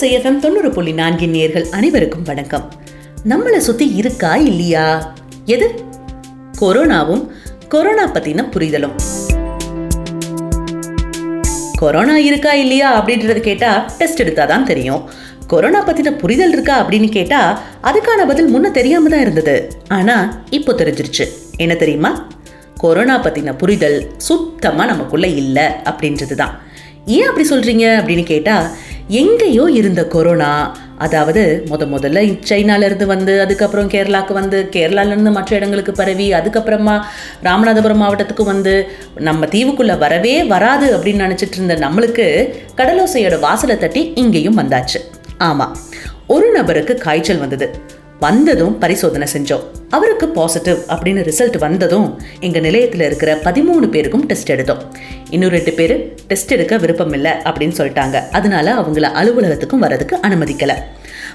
[0.00, 2.72] சேஎஃப்எம் தொண்ணூறு புள்ளி நான்கின் நேர்கள் அனைவருக்கும் வணக்கம்.
[3.28, 5.14] நம்மளை சுத்தி இருக்கா இல்லையா?
[5.44, 5.74] எது?
[6.60, 7.28] கொரோனாவும்
[7.68, 8.94] கொரோனா பத்தின புரிதலும்.
[11.74, 15.08] கொரோனா இருக்கா இல்லையா அப்படின்றது கேட்டா டெஸ்ட் எடுத்தாதான் தெரியும்.
[15.46, 19.76] கொரோனா பத்தின புரிதல் இருக்கா அப்படின்னு கேட்டா அதுக்கான பதில் முன்ன தெரியாம தான் இருந்தது.
[19.88, 21.26] ஆனா இப்போ தெரிஞ்சிருச்சு.
[21.56, 22.28] என்ன தெரியுமா?
[22.76, 26.68] கொரோனா பத்தின புரிதல் சுத்தமா நமக்குள்ள இல்லை அப்படின்றது தான்
[27.06, 28.70] ஏன் அப்படி சொல்றீங்க அப்படின்னு கேட்டா
[29.18, 30.50] எங்கேயோ இருந்த கொரோனா
[30.98, 36.94] அதாவது முத முதல்ல சைனாலேருந்து வந்து அதுக்கப்புறம் கேரளாவுக்கு வந்து கேரளால இருந்து மற்ற இடங்களுக்கு பரவி அதுக்கப்புறமா
[37.44, 38.74] ராமநாதபுரம் மாவட்டத்துக்கு வந்து
[39.14, 42.26] நம்ம தீவுக்குள்ளே வரவே வராது அப்படின்னு நினச்சிட்டு இருந்த நம்மளுக்கு
[42.76, 45.00] கடலோசையோட வாசலை தட்டி இங்கேயும் வந்தாச்சு.
[45.38, 45.76] ஆமாம்
[46.26, 47.68] ஒரு நபருக்கு காய்ச்சல் வந்தது.
[48.20, 49.62] வந்ததும் பரிசோதனை செஞ்சோம்.
[49.90, 54.82] அவருக்கு பாசிட்டிவ் அப்படின்னு ரிசல்ட் வந்ததும் எங்க நிலையத்தில் இருக்கிற பதிமூணு பேருக்கும் டெஸ்ட் எடுத்தோம்.
[55.30, 58.28] இன்னும் ரெண்டு பேர் டெஸ்ட் எடுக்க விருப்பம் இல்லை அப்படின்னு சொல்லிட்டாங்க.
[58.30, 60.74] அதனால அவங்கள அலுவலகத்துக்கும் வரதுக்கு அனுமதிக்கல.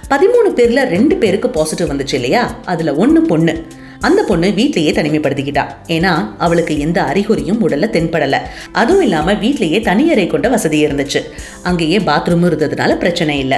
[0.10, 2.56] பதிமூணு பேர்ல ரெண்டு பேருக்கு பாசிட்டிவ் வந்துச்சு இல்லையா?
[2.66, 3.66] அதுல ஒன்று பொண்ணு.
[4.00, 5.66] அந்த பொண்ணு வீட்லயே தனிமைப்படுத்திக்கிட்டா.
[5.88, 8.38] ஏன்னா அவளுக்கு எந்த அறிகுறியும் உடல்ல தென்படல.
[8.72, 11.24] அதுவும் இல்லாம வீட்லயே தனியறை கொண்ட வசதி இருந்துச்சு.
[11.64, 13.58] அங்கேயே பாத்ரூமும் இருந்ததுனால பிரச்சனை இல்லை.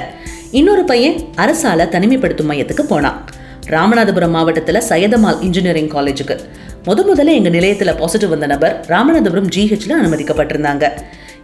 [0.52, 3.24] இன்னொரு பையன் அரசால தனிமைப்படுத்தும் மையத்துக்கு போனான்.
[3.66, 6.38] ராமநாதபுரம் மாவட்டத்தில் சையதமால் இன்ஜினியரிங் காலேஜுக்கு.
[6.84, 10.92] முத முதல்ல எங்கள் நிலையத்தில் பாசிட்டிவ் வந்த நபர் ராமநாதபுரம் ஜிஹெச்ல அனுமதிக்கப்பட்டிருந்தாங்க.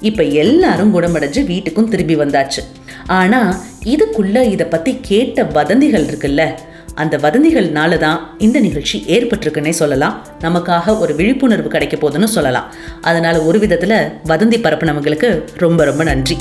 [0.01, 2.63] இப்போ எல்லாரும் குணமடைஞ்சு வீட்டுக்கும் திரும்பி வந்தாச்சு.
[3.07, 6.55] ஆனால் இதுக்குள்ள இதை பற்றி கேட்ட வதந்திகள் இருக்குல்ல?
[6.95, 10.27] அந்த வதந்திகள்னால தான் இந்த நிகழ்ச்சி ஏற்பட்டிருக்குன்னே சொல்லலாம்.
[10.41, 12.73] நமக்காக ஒரு விழிப்புணர்வு கிடைக்க போதுன்னு சொல்லலாம்.
[13.01, 16.39] அதனால ஒரு விதத்தில் வதந்தி பரப்புனவங்களுக்கு ரொம்ப ரொம்ப நன்றி.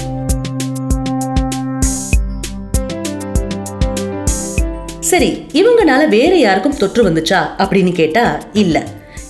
[5.13, 8.83] சரி இவங்கனால வேற யாருக்கும் தொற்று வந்துச்சா அப்படின்னு கேட்டா இல்ல.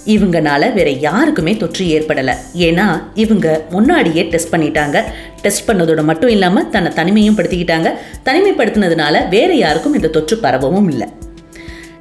[0.05, 2.33] இவங்கனால வேற யாருக்குமே தொற்று ஏற்படல.
[2.57, 5.03] ஏன்னா இவங்க முன்னாடியே டெஸ்ட் பண்ணிட்டாங்க.
[5.41, 7.89] டெஸ்ட் பண்ணதோட மட்டும் இல்லாம தன்னை தனிமையும் படுத்திக்கிட்டாங்க.
[8.25, 11.07] தனிமைப்படுத்தினதுனால வேற யாருக்கும் இந்த தொற்று பரவவும் இல்லை.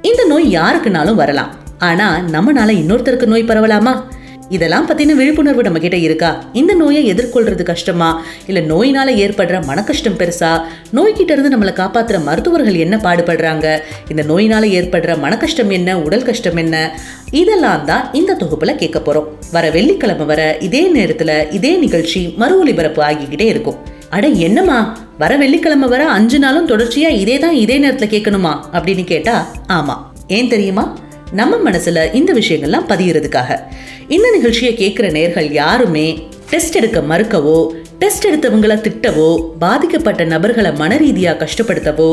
[0.01, 1.55] இந்த நோய் யாருக்குனாலும் வரலாம்.
[1.77, 4.11] ஆனா நம்மனால இன்னொருத்தருக்கு நோய் பரவலாமா?
[4.49, 6.43] இதெல்லாம் பத்தின விழிப்புணர்வு நம்ம கிட்ட இருக்கா?
[6.53, 8.21] இந்த நோயை எதிர்கொள்றது கஷ்டமா?
[8.47, 10.61] இல்ல நோயினால ஏற்படுற மனக்கஷ்டம் பெருசா?
[10.93, 13.79] நோய்கிட்ட இருந்து நம்மளை காப்பாத்துற மருத்துவர்கள் என்ன பாடுபடுறாங்க?
[14.09, 15.99] இந்த நோயினால ஏற்படுற மனக்கஷ்டம் என்ன?
[15.99, 16.99] உடல் கஷ்டம் என்ன?
[17.31, 19.25] இதெல்லாம் தான் இந்த தொகுப்புல கேட்க போறோம்.
[19.51, 23.75] வர வெள்ளிக்கிழமை வர இதே நேரத்துல இதே நிகழ்ச்சி மறு ஒளிபரப்பு ஆகிக்கிட்டே இருக்கும்.
[24.09, 24.97] அட என்னம்மா?
[25.17, 28.55] வர வெள்ளிக்கிழமை வர அஞ்சு நாளும் தொடர்ச்சியா இதே தான் இதே நேரத்துல கேட்கணுமா?
[28.71, 29.97] அப்படின்னு கேட்டா ஆமா.
[30.27, 30.97] ஏன் தெரியுமா?
[31.33, 33.59] நம்ம மனசுல இந்த விஷயங்கள்லாம் பதியறதுக்காக.
[34.07, 37.57] இந்த நிகழ்ச்சியை கேட்குற நேர்கள் யாருமே டெஸ்ட் எடுக்க மறுக்கவோ
[37.99, 39.29] டெஸ்ட் எடுத்தவங்களை திட்டவோ
[39.59, 42.09] பாதிக்கப்பட்ட நபர்களை மன ரீதியாக கஷ்டப்படுத்தவோ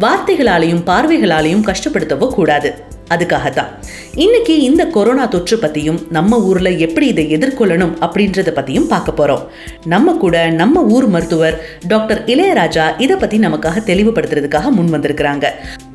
[0.00, 2.92] வார்த்தைகளாலையும் பார்வைகளாலையும் கஷ்டப்படுத்தவோ கூடாது.
[3.08, 3.70] அதுக்காக தான்
[4.14, 9.42] இன்னைக்கு இந்த கொரோனா தொற்று பற்றியும் நம்ம ஊரில் எப்படி இதை எதிர்கொள்ளணும் அப்படின்றத பற்றியும் பார்க்க போகிறோம்
[9.84, 15.46] நம்ம கூட நம்ம ஊர் மருத்துவர் டாக்டர் இளையராஜா இதை பற்றி நமக்காக தெளிவுபடுத்துறதுக்காக முன் வந்திருக்கிறாங்க.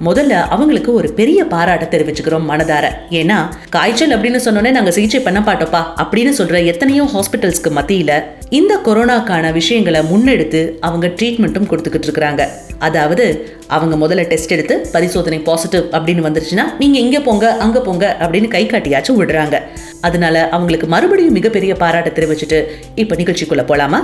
[0.05, 2.85] முதல்ல அவங்களுக்கு ஒரு பெரிய பாராட்ட தெரிவிச்சுக்கிறோம் மனதார.
[3.09, 9.53] ஏன்னா காய்ச்சல் அப்படின்னு சொன்னோன்னே நாங்கள் சிகிச்சை பண்ண பாட்டோப்பா அப்படின்னு சொல்கிற எத்தனையோ ஹாஸ்பிட்டல்ஸ்க்கு மத்தியில் இந்த கொரோனாக்கான
[9.53, 12.43] விஷயங்களை முன்னெடுத்து அவங்க ட்ரீட்மெண்ட்டும் கொடுத்துக்கிட்டு இருக்கிறாங்க.
[12.79, 13.25] அதாவது
[13.67, 18.63] அவங்க முதல்ல டெஸ்ட் எடுத்து பரிசோதனை பாசிட்டிவ் அப்படின்னு வந்துருச்சுன்னா நீங்க இங்க போங்க அங்க போங்க அப்படின்னு கை
[18.65, 19.61] காட்டியாச்சும் விடுறாங்க.
[20.01, 22.59] அதனால அவங்களுக்கு மறுபடியும் மிகப்பெரிய பாராட்ட தெரிவிச்சுட்டு
[22.95, 24.01] இப்ப நிகழ்ச்சிக்குள்ள போலாமா?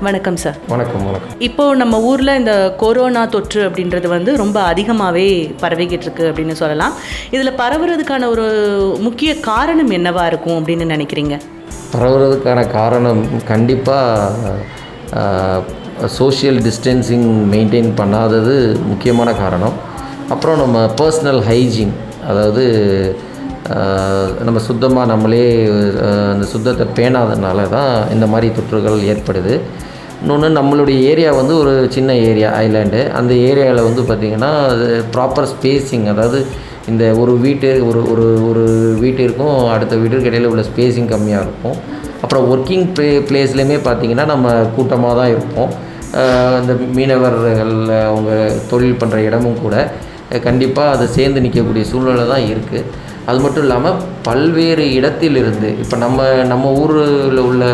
[0.00, 1.36] வணக்கம் சார் வணக்கம் வணக்கம்.
[1.38, 6.92] இப்போ நம்ம ஊர்ல இந்த கொரோனா தொற்று அப்படின்றது வந்து ரொம்ப அதிகமாகவே பரவிக்கிட்டு இருக்கு அப்படின்னு சொல்லலாம்.
[7.30, 8.48] இதுல பரவுறதுக்கான ஒரு
[9.00, 11.36] முக்கிய காரணம் என்னவா இருக்கும் அப்படின்னு நினைக்கிறீங்க?
[11.92, 14.56] பரவுறதுக்கான காரணம் கண்டிப்பாக
[16.18, 18.56] சோஷியல் டிஸ்டன்சிங் மெயின்டைன் பண்ணாதது
[18.90, 19.76] முக்கியமான காரணம்.
[20.34, 21.94] அப்புறம் நம்ம பர்சனல் ஹைஜீன்
[22.30, 22.64] அதாவது
[24.46, 25.44] நம்ம சுத்தமாக நம்மளே
[26.32, 29.54] அந்த சுத்தத்தை பேணாதனால தான் இந்த மாதிரி தொற்றுகள் ஏற்படுது.
[30.22, 36.06] இன்னொன்று நம்மளுடைய ஏரியா வந்து ஒரு சின்ன ஏரியா ஐலாண்டு அந்த ஏரியாவில் வந்து பார்த்திங்கன்னா அது ப்ராப்பர் ஸ்பேஸிங்
[36.14, 36.38] அதாவது
[36.90, 38.64] இந்த ஒரு வீட்டு ஒரு ஒரு ஒரு
[39.02, 41.76] வீட்டிற்கும் அடுத்த வீட்டிற்கு இடையில உள்ள ஸ்பேஸிங் கம்மியாக இருக்கும்.
[42.22, 45.70] அப்புறம் ஒர்க்கிங் ப்ளே பிளேஸ்லேயுமே பார்த்திங்கன்னா நம்ம கூட்டமாக தான் இருப்போம்.
[46.58, 47.74] அந்த இந்த மீனவர்கள்
[48.08, 48.30] அவங்க
[48.70, 49.76] தொழில் பண்ணுற இடமும் கூட
[50.46, 52.84] கண்டிப்பாக அதை சேர்ந்து நிற்கக்கூடிய சூழ்நிலை தான் இருக்குது
[53.30, 57.64] அது மட்டும் இல்லாமல் பல்வேறு இடத்திலிருந்து இப்போ நம்ம நம்ம ஊரில் உள்ள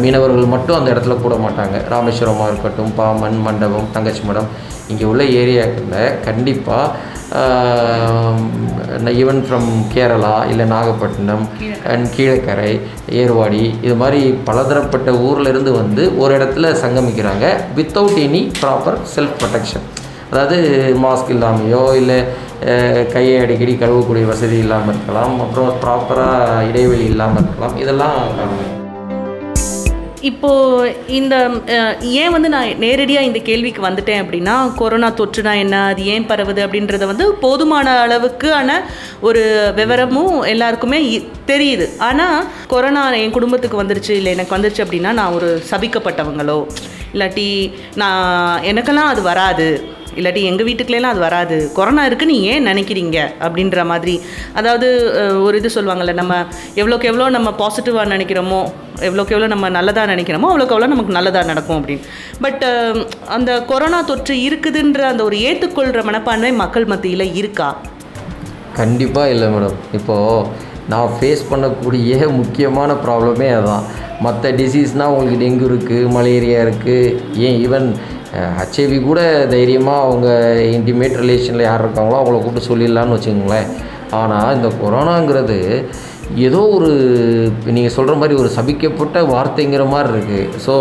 [0.00, 1.76] மீனவர்கள் மட்டும் அந்த இடத்துல கூட மாட்டாங்க.
[1.88, 4.50] ராமேஸ்வரமாக இருக்கட்டும் பாமன் மண்டபம் தங்கச்சி மடம்
[4.88, 6.88] இங்கே உள்ள ஏரியாக்களில் கண்டிப்பாக
[9.14, 11.44] ஈவன் ஃப்ரம் கேரளா இல்லை நாகப்பட்டினம்
[11.84, 12.72] அண்ட் கீழக்கரை
[13.12, 19.86] ஏர்வாடி இது மாதிரி பலதரப்பட்ட ஊர்ல இருந்து வந்து ஒரு இடத்துல சங்கமிக்கிறாங்க without any proper self protection
[20.30, 20.58] அதாவது
[21.02, 22.18] மாஸ்க் இல்லாமையோ இல்லை
[23.12, 28.79] கையை அடிக்கடி கழுவக்கூடிய வசதி இல்லாமல் இருக்கலாம் அப்புறம் ப்ராப்பராக இடைவெளி இல்லாமல் இருக்கலாம் இதெல்லாம்
[30.20, 31.34] இப்போது இந்த
[32.00, 37.06] ஏன் வந்து நான் நேரடியாக இந்த கேள்விக்கு வந்துட்டேன் அப்படின்னா கொரோனா தொற்றுனா என்ன அது ஏன் பரவுது அப்படின்றத
[37.06, 38.70] வந்து போதுமான அளவுக்கான
[39.20, 41.98] ஒரு விவரமும் எல்லாருக்குமே இ- தெரியுது.
[41.98, 46.66] ஆனால் கொரோனா என் குடும்பத்துக்கு வந்துருச்சு இல்லை எனக்கு வந்துருச்சு அப்படின்னா நான் ஒரு சபிக்கப்பட்டவங்களோ
[47.14, 47.48] இல்லாட்டி
[47.94, 49.68] நான் எனக்கெல்லாம் அது வராது.
[50.18, 51.56] இல்லாட்டி எங்கள் வீட்டுக்குள்ளேலாம் அது வராது.
[51.78, 53.18] கொரோனா இருக்குன்னு ஏன் நினைக்கிறீங்க?
[53.46, 54.14] அப்படின்ற மாதிரி.
[54.60, 54.88] அதாவது
[55.46, 56.36] ஒரு இது சொல்லுவாங்கள்ல நம்ம
[56.80, 58.60] எவ்வளோக்கு எவ்வளோ நம்ம பாசிட்டிவாக நினைக்கிறோமோ
[59.08, 62.06] எவ்வளோக்கு எவ்வளோ நம்ம நல்லதாக நினைக்கிறோமோ அவ்வளோக்கு எவ்வளோ நமக்கு நல்லதாக நடக்கும் அப்படின்னு.
[62.46, 62.64] பட்
[63.36, 67.70] அந்த கொரோனா தொற்று இருக்குதுன்ற அந்த ஒரு ஏற்றுக்கொள்கிற மனப்பான்மை மக்கள் மத்தியில் இருக்கா?
[68.80, 69.78] கண்டிப்பாக இல்லை மேடம்.
[69.98, 73.84] இப்போது நான் ஃபேஸ் பண்ணக்கூடிய முக்கியமான ப்ராப்ளமே அதுதான்
[74.24, 77.14] மற்ற டிசீஸ்னால் உங்களுக்கு டெங்கு இருக்குது மலேரியா இருக்குது
[77.46, 77.86] ஏன் ஈவன்
[78.58, 79.20] ஹச்ஐவி கூட
[79.54, 80.28] தைரியமாக அவங்க
[80.76, 83.70] இன்டிமேட் ரிலேஷனில் யார் இருக்காங்களோ அவங்கள கூப்பிட்டு சொல்லிடலான்னு வச்சுக்கோங்களேன்.
[84.20, 85.58] ஆனால் இந்த கொரோனாங்கிறது
[86.46, 86.88] ஏதோ ஒரு
[87.76, 90.74] நீங்கள் சொல்கிற மாதிரி ஒரு சபிக்கப்பட்ட வார்த்தைங்கிற மாதிரி இருக்குது ஸோ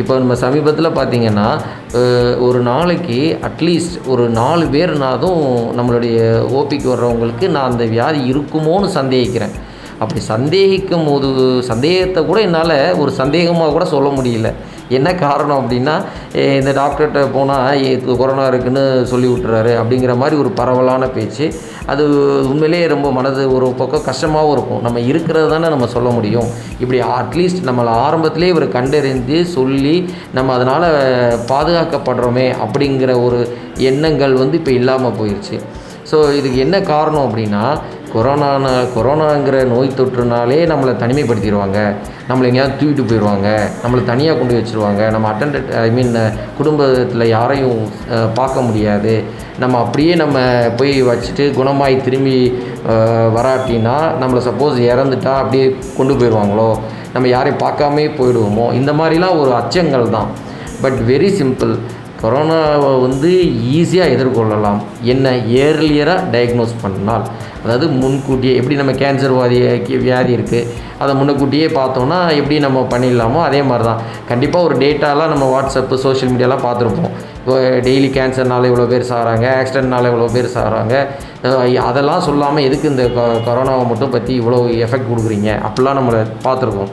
[0.00, 1.46] இப்போ நம்ம சமீபத்தில் பார்த்தீங்கன்னா
[2.46, 3.18] ஒரு நாளைக்கு
[3.48, 5.44] அட்லீஸ்ட் ஒரு நாலு பேர்னாதும்
[5.78, 6.18] நம்மளுடைய
[6.58, 9.54] ஓபிக்கு வர்றவங்களுக்கு நான் அந்த வியாதி இருக்குமோன்னு சந்தேகிக்கிறேன்.
[10.02, 11.28] அப்படி சந்தேகிக்கும் போது
[11.70, 14.50] சந்தேகத்தை கூட என்னால் ஒரு சந்தேகமாக கூட சொல்ல முடியல.
[14.98, 15.94] என்ன காரணம் அப்படின்னா
[16.60, 21.46] இந்த டாக்டர்கிட்ட போனால் கொரோனா இருக்குன்னு சொல்லி விட்டுறாரு அப்படிங்கிற மாதிரி ஒரு பரவலான பேச்சு.
[21.92, 22.02] அது
[22.52, 24.82] உண்மையிலேயே ரொம்ப மனது ஒரு பக்கம் கஷ்டமாகவும் இருக்கும்.
[24.86, 26.48] நம்ம இருக்கிறது தானே நம்ம சொல்ல முடியும்.
[26.82, 29.96] இப்படி அட்லீஸ்ட் நம்மளை ஆரம்பத்திலே இவர் கண்டறிந்து சொல்லி
[30.38, 30.88] நம்ம அதனால்
[31.52, 33.40] பாதுகாக்கப்படுறோமே அப்படிங்கிற ஒரு
[33.90, 35.58] எண்ணங்கள் வந்து இப்போ இல்லாமல் போயிடுச்சு
[36.10, 37.64] ஸோ இதுக்கு என்ன காரணம் அப்படின்னா
[38.14, 41.78] கொரோனான கொரோனாங்கிற நோய் தொற்றுனாலே நம்மளை தனிமைப்படுத்திடுவாங்க.
[42.28, 43.48] நம்மளை எங்கேயாவது தூக்கிட்டு போயிடுவாங்க.
[43.82, 45.02] நம்மளை தனியாக கொண்டு வச்சுருவாங்க.
[45.14, 46.12] நம்ம அட்டன்ட் ஐ மீன்
[46.58, 47.80] குடும்பத்தில் யாரையும்
[48.38, 49.14] பார்க்க முடியாது.
[49.62, 50.38] நம்ம அப்படியே நம்ம
[50.78, 52.36] போய் வச்சுட்டு குணமாகி திரும்பி
[53.36, 55.66] வராட்டின்னா வராட்டினா நம்மளை சப்போஸ் இறந்துட்டா அப்படியே
[55.96, 56.70] கொண்டு போயிடுவாங்களோ?
[57.14, 58.66] நம்ம யாரையும் பார்க்காமே போயிடுவோமோ?
[58.80, 60.30] இந்த மாதிரிலாம் ஒரு அச்சங்கள் தான்
[60.84, 61.74] பட் வெரி சிம்பிள்
[62.22, 63.30] கொரோனாவை வந்து
[63.74, 64.82] ஈஸியாக எதிர்கொள்ளலாம்.
[65.02, 67.22] என்ன ஏர்லியராக டயக்னோஸ் பண்ணால்.
[67.64, 69.58] அதாவது முன்கூட்டியே எப்படி நம்ம கேன்சர் வாதி
[69.96, 70.66] வியாதி இருக்குது
[70.98, 76.34] அதை முன்னுக்கூட்டியே பார்த்தோன்னா எப்படி நம்ம பண்ணிடலாமோ அதே மாதிரி தான் கண்டிப்பாக ஒரு டேட்டாலாம் நம்ம வாட்ஸ்அப்பு சோஷியல்
[76.34, 77.10] மீடியாலாம் பார்த்துருப்போம்.
[77.36, 81.76] இப்போ டெய்லி கேன்சர்னால இவ்வளோ பேர் சாகிறாங்க ஆக்சிடென்ட்னால இவ்வளோ பேர் சாகிறாங்க.
[81.76, 85.58] அதெல்லாம் சொல்லாமல் எதுக்கு இந்த கொ- கொரோனாவை மட்டும் பற்றி இவ்வளோ எஃபெக்ட் கொடுக்குறீங்க?
[85.66, 86.90] அப்படிலாம் நம்மளை பார்த்துருக்கோம்.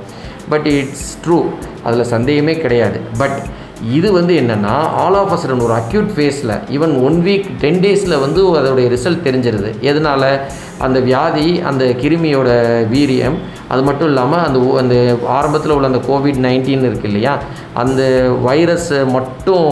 [0.50, 1.46] பட் இட்ஸ் ட்ரூ
[1.84, 3.00] அதில் சந்தேகமே கிடையாது.
[3.18, 3.38] பட்
[3.98, 8.42] இது வந்து என்னென்னா ஆல் ஆஃப் அசடன் ஒரு அக்யூட் ஃபேஸில் ஈவன் ஒன் வீக் டென் டேஸில் வந்து
[8.60, 9.70] அதோடைய ரிசல்ட் தெரிஞ்சிருது.
[9.90, 10.28] எதனால்?
[10.86, 12.50] அந்த வியாதி அந்த கிருமியோட
[12.94, 13.38] வீரியம்
[13.74, 14.96] அது மட்டும் இல்லாமல் அந்த அந்த
[15.38, 17.34] ஆரம்பத்தில் உள்ள அந்த கோவிட் நைன்டீன் இருக்கு இல்லையா?
[17.84, 18.02] அந்த
[18.48, 19.68] வைரஸ் மட்டும்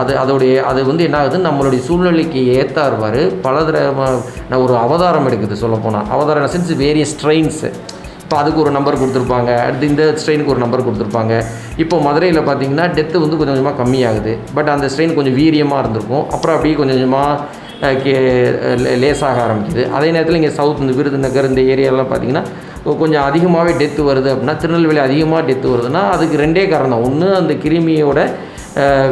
[0.00, 1.38] அது அதோடைய அது வந்து என்ன ஆகுது?
[1.46, 3.22] நம்மளுடைய சூழ்நிலைக்கு ஏற்றார்வாறு
[4.50, 7.70] நான் ஒரு அவதாரம் எடுக்குது சொல்லப்போனால் அவதாரம் சென்ஸ் வேரியஸ் ஸ்ட்ரெயின்ஸு
[8.24, 9.56] இப்போ அதுக்கு ஒரு நம்பர் கொடுத்துருப்பாங்க.
[9.56, 11.44] அடுத்து இந்த ஸ்ட்ரெயினுக்கு ஒரு நம்பர் கொடுத்துருப்பாங்க.
[11.76, 14.38] இப்போ மதுரையில் பார்த்தீங்கன்னா டெத்து வந்து கொஞ்சம் கொஞ்சமாக கம்மியாகுது.
[14.54, 16.24] பட் அந்த ஸ்ட்ரெயின் கொஞ்சம் வீரியமாக இருந்திருக்கும்.
[16.30, 17.40] அப்புறம் அப்படியே கொஞ்சம் கொஞ்சமாக
[18.02, 18.12] கே
[19.02, 19.90] லேசாக ஆரம்பிக்குது.
[19.90, 22.42] அதே நேரத்தில் இங்கே சவுத் இந்த விருதுநகர் இந்த ஏரியாலாம் பார்த்தீங்கன்னா
[22.98, 27.04] கொஞ்சம் அதிகமாகவே டெத்து வருது அப்படின்னா திருநெல்வேலி அதிகமாக டெத்து வருதுன்னா அதுக்கு ரெண்டே காரணம்.
[27.04, 28.30] ஒன்று அந்த கிருமியோட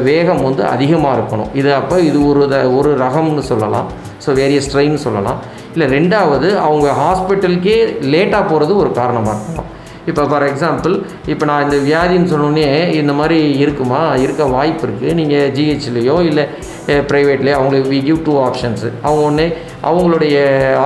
[0.02, 1.48] வேகம் வந்து அதிகமாக இருக்கணும்.
[1.54, 3.86] இது அப்போ இது ஒரு த- ஒரு ரகம்னு சொல்லலாம்.
[4.26, 5.38] ஸோ வேரிய ஸ்ட்ரெயின் சொல்லலாம்.
[5.74, 7.76] இல்லை ரெண்டாவது அவங்க ஹாஸ்பிட்டலுக்கே
[8.14, 9.70] லேட்டாக போகிறது ஒரு காரணமாக இருக்கலாம்
[10.10, 10.94] இப்போ ஃபார் எக்ஸாம்பிள்
[11.32, 12.64] இப்போ நான் இந்த வியாதின்னு சொன்னோடனே
[13.00, 14.00] இந்த மாதிரி இருக்குமா?
[14.24, 16.44] இருக்க வாய்ப்பு இருக்குது நீங்கள் ஜிஹெச்லேயோ இல்லை
[17.10, 19.46] ப்ரைவேட்லேயோ அவங்களுக்கு வி கிவ் டூ ஆப்ஷன்ஸு அவங்க ஒன்று
[19.90, 20.36] அவங்களுடைய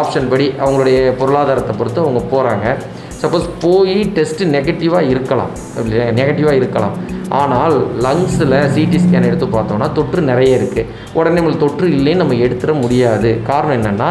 [0.01, 2.67] ஆப்ஷன் படி அவங்களுடைய பொருளாதாரத்தை பொறுத்து அவங்க போகிறாங்க
[3.21, 5.53] சப்போஸ் போய் டெஸ்ட்டு நெகட்டிவாக இருக்கலாம்.
[6.19, 6.97] நெகட்டிவாக இருக்கலாம்.
[7.39, 12.73] ஆனால் லங்ஸில் சிடி ஸ்கேன் எடுத்து பார்த்தோம்னா தொற்று நிறைய இருக்குது உடனே நம்மளுக்கு தொற்று இல்லைன்னு நம்ம எடுத்துட
[12.83, 13.31] முடியாது.
[13.49, 14.11] காரணம் என்னென்னா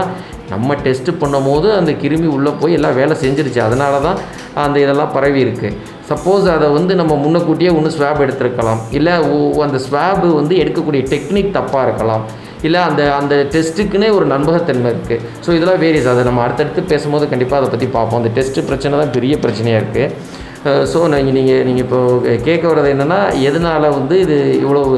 [0.54, 3.62] நம்ம டெஸ்ட்டு பண்ணும்போது அந்த கிருமி உள்ளே போய் எல்லாம் வேலை செஞ்சிருச்சு.
[3.68, 4.18] அதனால தான்
[4.64, 5.76] அந்த இதெல்லாம் பரவி இருக்குது
[6.10, 8.82] சப்போஸ் அதை வந்து நம்ம முன்னக்கூட்டியே ஒன்று ஸ்வாப் எடுத்திருக்கலாம்.
[8.98, 9.14] இல்லை
[9.68, 12.26] அந்த ஸ்வாபு வந்து எடுக்கக்கூடிய டெக்னிக் தப்பாக இருக்கலாம்.
[12.68, 17.60] இல்லை அந்த அந்த டெஸ்ட்டுக்குன்னே ஒரு நண்பகத்தன்மை இருக்குது ஸோ இதெல்லாம் வேரியஸ் அதை நம்ம அடுத்தடுத்து பேசும்போது கண்டிப்பாக
[17.62, 18.20] அதை பற்றி பார்ப்போம்.
[18.22, 22.00] அந்த டெஸ்ட்டு பிரச்சனை தான் பெரிய பிரச்சனையாக இருக்குது ஸோ நீங்கள் நீங்கள் நீங்கள் இப்போ
[22.48, 24.96] கேட்க வர்றது என்னென்னா எதனால் வந்து இது இவ்வளவு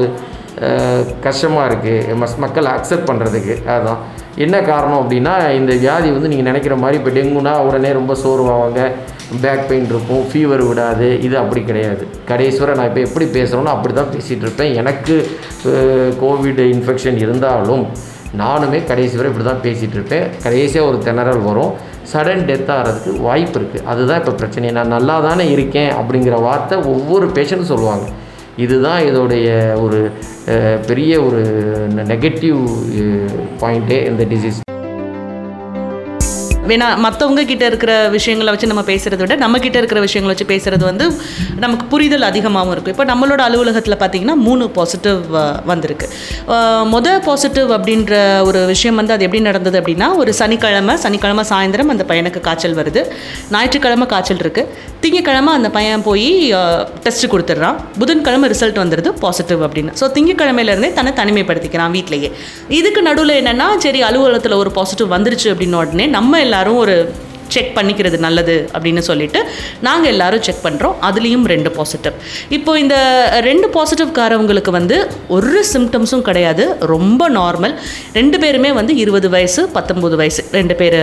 [1.26, 4.00] கஷ்டமாக இருக்குது மஸ் மக்கள் அக்செப்ட் பண்ணுறதுக்கு அதுதான்
[4.44, 8.80] என்ன காரணம் அப்படின்னா இந்த வியாதி வந்து நீங்கள் நினைக்கிற மாதிரி இப்போ டெங்குனா உடனே ரொம்ப சோர்வாவாங்க
[9.44, 12.04] பேக் பெயின் இருக்கும் ஃபீவர் விடாது இது அப்படி கிடையாது.
[12.30, 14.72] கடைசி நான் இப்போ எப்படி பேசுகிறேனோ அப்படி தான் பேசிகிட்டு இருப்பேன்.
[14.82, 15.16] எனக்கு
[16.22, 17.84] கோவிட் இன்ஃபெக்ஷன் இருந்தாலும்
[18.42, 20.24] நானுமே கடைசி வரை இப்படி தான் பேசிகிட்டு இருப்பேன்.
[20.44, 21.74] கடைசியாக ஒரு திணறல் வரும்.
[22.12, 24.70] சடன் டெத் ஆகிறதுக்கு வாய்ப்பு இருக்குது அதுதான் இப்போ பிரச்சனை.
[24.78, 28.06] நான் நல்லா தானே இருக்கேன் அப்படிங்கிற வார்த்தை ஒவ்வொரு பேஷண்ட்டும் சொல்லுவாங்க.
[28.58, 29.48] இதுதான் இதோடைய
[29.80, 30.00] ஒரு
[30.88, 31.42] பெரிய ஒரு
[32.04, 32.60] நெகட்டிவ்
[33.60, 34.67] பாயிண்ட்டே இந்த டிசீஸ்
[36.68, 40.84] வேணா மற்றவங்க கிட்ட இருக்கிற விஷயங்களை வச்சு நம்ம பேசுகிறத விட நம்ம கிட்ட இருக்கிற விஷயங்களை வச்சு பேசுகிறது
[40.84, 41.04] வந்து
[41.58, 42.94] நமக்கு புரிதல் அதிகமாகவும் இருக்கும்.
[42.94, 45.20] இப்போ நம்மளோட அலுவலகத்தில் பார்த்தீங்கன்னா மூணு பாசிட்டிவ்
[45.64, 46.06] வந்திருக்கு.
[46.54, 48.14] அஹ், மொத பாசிட்டிவ் அப்படின்ற
[48.48, 50.56] ஒரு விஷயம் வந்து அது எப்படி நடந்தது அப்படின்னா ஒரு சனிக்கிழமை
[50.98, 53.02] சனிக்கிழமை சாயந்தரம் அந்த பையனுக்கு காய்ச்சல் வருது.
[53.50, 56.28] ஞாயிற்றுக்கிழமை காய்ச்சல் இருக்குது திங்கக்கிழமை அந்த பையன் போய்
[57.02, 57.76] டெஸ்ட் கொடுத்துட்றான்.
[57.98, 59.92] புதன்கிழமை ரிசல்ட் வந்துடுது பாசிட்டிவ் அப்படின்னு.
[60.00, 62.30] ஸோ திங்கக்கிழமையிலேருந்தே தன்னை தனிமைப்படுத்திக்கிறான் வீட்லேயே.
[62.78, 68.18] இதுக்கு நடுவில் என்னென்னா சரி அலுவலகத்தில் ஒரு பாசிட்டிவ் வந்துருச்சு அப்படின்னு உடனே நம்ம எல்லாரும் ஒரு செக் பண்ணிக்கிறது
[68.26, 69.42] நல்லது அப்படின்னு சொல்லிட்டு
[69.88, 72.16] நாங்கள் எல்லாரும் செக் பண்ணுறோம் அதுலேயும் ரெண்டு பாசிட்டிவ்
[72.58, 72.96] இப்போ இந்த
[73.48, 74.96] ரெண்டு பாசிட்டிவ்காரவங்களுக்கு வந்து
[75.36, 76.64] ஒரு சிம்டம்ஸும் கிடையாது.
[76.94, 77.74] ரொம்ப நார்மல்
[78.18, 80.98] ரெண்டு பேருமே வந்து இருபது வயசு பத்தொம்போது வயசு ரெண்டு பேர்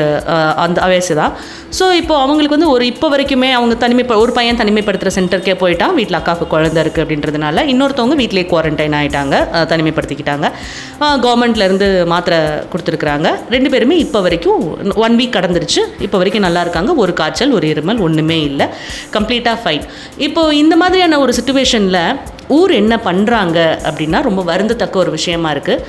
[0.65, 1.33] அந்த வயசு தான்.
[1.77, 5.93] ஸோ இப்போ அவங்களுக்கு வந்து ஒரு இப்போ வரைக்குமே அவங்க தனிமை ஒரு பையன் தனிமைப்படுத்துகிற சென்டருக்கே போயிட்டான்.
[5.99, 9.35] வீட்டில் அக்காவுக்கு குழந்தை இருக்குது அப்படின்றதுனால இன்னொருத்தவங்க வீட்டிலே குவாரண்டைன் ஆகிட்டாங்க
[9.71, 10.47] தனிமைப்படுத்திக்கிட்டாங்க.
[11.25, 12.39] கவர்மெண்ட்லேருந்து மாத்திரை
[12.71, 13.27] கொடுத்துருக்குறாங்க.
[13.55, 14.61] ரெண்டு பேருமே இப்போ வரைக்கும்
[15.05, 15.81] ஒன் வீக் கடந்துருச்சு.
[16.05, 16.93] இப்போ வரைக்கும் நல்லா இருக்காங்க.
[16.93, 18.67] ஒரு காய்ச்சல் ஒரு இருமல் ஒன்றுமே இல்லை.
[19.13, 19.85] கம்ப்ளீட்டாக ஃபைன்
[20.17, 22.01] இப்போது இந்த மாதிரியான ஒரு சுச்சுவேஷனில்
[22.47, 25.83] ஊர் என்ன பண்ணுறாங்க அப்படின்னா ரொம்ப வருந்தத்தக்க ஒரு விஷயமா இருக்குது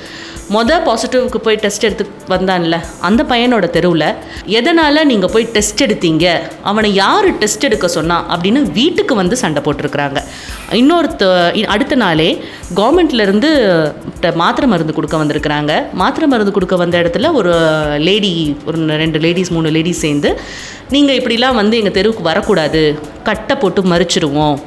[0.55, 6.25] மொதல் பாசிட்டிவ்க்கு போய் டெஸ்ட் எடுத்து வந்தான்ல அந்த பையனோட தெருவில் எதனால் நீங்கள் போய் டெஸ்ட் எடுத்தீங்க?
[6.63, 8.25] அவனை யார் டெஸ்ட் எடுக்க சொன்னா?
[8.35, 10.21] அப்படின்னு வீட்டுக்கு வந்து சண்டை போட்டிருக்கிறாங்க.
[10.71, 12.43] இன்னொருத்த இ- அடுத்த நாளே
[12.75, 13.49] கவர்மெண்ட்லேருந்து
[14.35, 15.71] மாத்திரை மருந்து கொடுக்க வந்திருக்கிறாங்க.
[15.93, 17.53] மாத்திரை மருந்து கொடுக்க வந்த இடத்துல ஒரு
[17.99, 18.33] லேடி
[18.65, 20.39] ஒரு ரெண்டு லேடிஸ் மூணு லேடிஸ் சேர்ந்து
[20.89, 22.99] நீங்கள் இப்படிலாம் வந்து எங்கள் தெருவுக்கு வரக்கூடாது.
[23.23, 24.57] கட்டை போட்டு மறிச்சிடுவோம்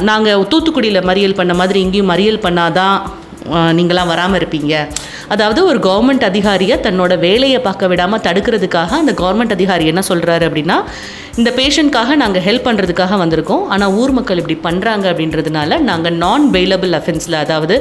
[0.00, 2.98] நாங்கள் தூத்துக்குடியில் மறியல் பண்ண மாதிரி இங்கேயும் மறியல் பண்ணாதான்
[3.78, 4.74] நீங்களாம் வராமல் இருப்பீங்க.
[5.34, 10.78] அதாவது ஒரு கவர்மெண்ட் அதிகாரியை தன்னோட வேலையை பார்க்க விடாமல் தடுக்கிறதுக்காக அந்த கவர்மெண்ட் அதிகாரி என்ன சொல்கிறாரு அப்படின்னா
[11.40, 13.64] இந்த பேஷண்ட்காக நாங்கள் ஹெல்ப் பண்ணுறதுக்காக வந்திருக்கோம்.
[13.74, 17.74] ஆனால் ஊர் மக்கள் இப்படி பண்ணுறாங்க அப்படின்றதுனால நாங்கள் நான் பெயிலபிள் அஃபென்ஸில் அதாவது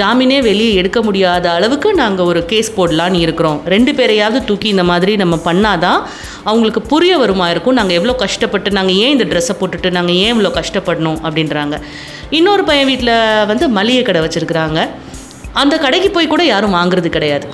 [0.00, 3.58] ஜாமீனே வெளியே எடுக்க முடியாத அளவுக்கு நாங்கள் ஒரு கேஸ் போடலான்னு இருக்கிறோம்.
[3.74, 6.00] ரெண்டு பேரையாவது தூக்கி இந்த மாதிரி நம்ம பண்ணாதான்
[6.50, 7.78] அவங்களுக்கு புரிய வருமா இருக்கும்.
[7.80, 11.76] நாங்கள் எவ்வளோ கஷ்டப்பட்டு நாங்கள் ஏன் இந்த ட்ரெஸ்ஸை போட்டுட்டு நாங்கள் ஏன் இவ்வளோ கஷ்டப்படணும் அப்படின்றாங்க.
[12.38, 13.16] இன்னொரு பையன் வீட்டில்
[13.52, 14.80] வந்து மளிகை கடை வச்சுருக்குறாங்க.
[15.60, 17.46] அந்த கடைக்கு போய் கூட யாரும் வாங்குறது கிடையாது.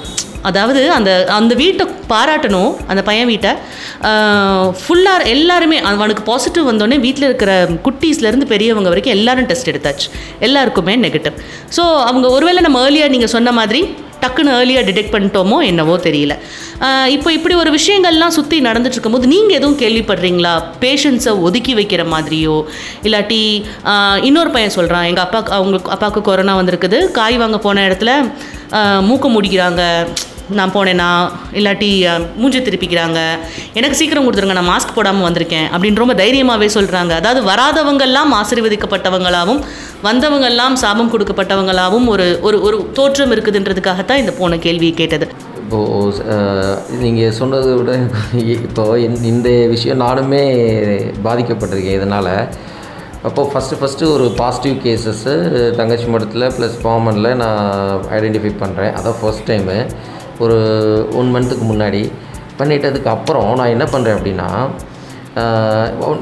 [0.48, 3.52] அதாவது அந்த அந்த வீட்டை பாராட்டணும் அந்த பையன் வீட்டை.
[4.82, 7.52] ஃபுல்லாக எல்லாருமே அவனுக்கு பாசிட்டிவ் வந்தோடனே வீட்டில் இருக்கிற
[7.86, 10.08] குட்டீஸ்லேருந்து பெரியவங்க வரைக்கும் எல்லாரும் டெஸ்ட் எடுத்தாச்சு.
[10.48, 11.38] எல்லாருக்குமே நெகட்டிவ்
[11.76, 13.80] ஸோ அவங்க ஒருவேளை நம்ம ஏர்லியாக நீங்கள் சொன்ன மாதிரி
[14.22, 16.34] டக்குன்னு ஏர்லியாக டிடெக்ட் பண்ணிட்டோமோ என்னவோ தெரியல.
[17.16, 20.54] இப்போ இப்படி ஒரு விஷயங்கள்லாம் சுற்றி நடந்துட்டு இருக்கும்போது நீங்கள் எதுவும் கேள்விப்படுறீங்களா?
[20.84, 22.56] பேஷண்ட்ஸை ஒதுக்கி வைக்கிற மாதிரியோ?
[23.06, 23.40] இல்லாட்டி
[24.28, 27.00] இன்னொரு பையன் சொல்கிறான் எங்கள் அப்பா அவங்களுக்கு அப்பாவுக்கு கொரோனா வந்திருக்குது.
[27.18, 28.12] காய் வாங்க போன இடத்துல
[29.10, 29.82] மூக்க முடிக்கிறாங்க.
[30.50, 33.18] நான் போனேன்னா இல்லாட்டி மூஞ்சி திருப்பிக்கிறாங்க.
[33.74, 39.62] எனக்கு சீக்கிரம் கொடுத்துருங்க நான் மாஸ்க் போடாமல் வந்திருக்கேன் அப்படின்னு ரொம்ப தைரியமாகவே சொல்கிறாங்க அதாவது வராதவங்கெல்லாம் ஆசீர்வதிக்கப்பட்டவங்களாகவும்
[40.04, 45.28] வந்தவங்கெல்லாம் சாபம் கொடுக்கப்பட்டவங்களாகவும் ஒரு ஒரு ஒரு தோற்றம் இருக்குதுன்றதுக்காகத்தான் இந்த போன கேள்வியை கேட்டது.
[45.58, 46.22] இப்போது
[46.98, 47.98] நீங்கள் சொன்னதை விட
[48.46, 50.44] இப்போ இந்த- இந்த விஷயம் நானுமே
[51.24, 52.48] பாதிக்கப்பட்டிருக்கேன் இதனால்.
[53.22, 59.50] அப்போது ஃபஸ்ட்டு ஃபஸ்ட்டு ஒரு பாசிட்டிவ் கேசஸ்ஸு தங்கச்சி மடத்தில் ப்ளஸ் பாமனில் நான் ஐடென்டிஃபை பண்ணுறேன் அதான் ஃபர்ஸ்ட்
[59.50, 59.86] டைமு
[60.44, 60.58] ஒரு
[61.20, 62.02] ஒன் மந்த்துக்கு முன்னாடி
[62.60, 64.48] பண்ணிட்டதுக்கு அப்புறம் நான் என்ன பண்ணுறேன் அப்படின்னா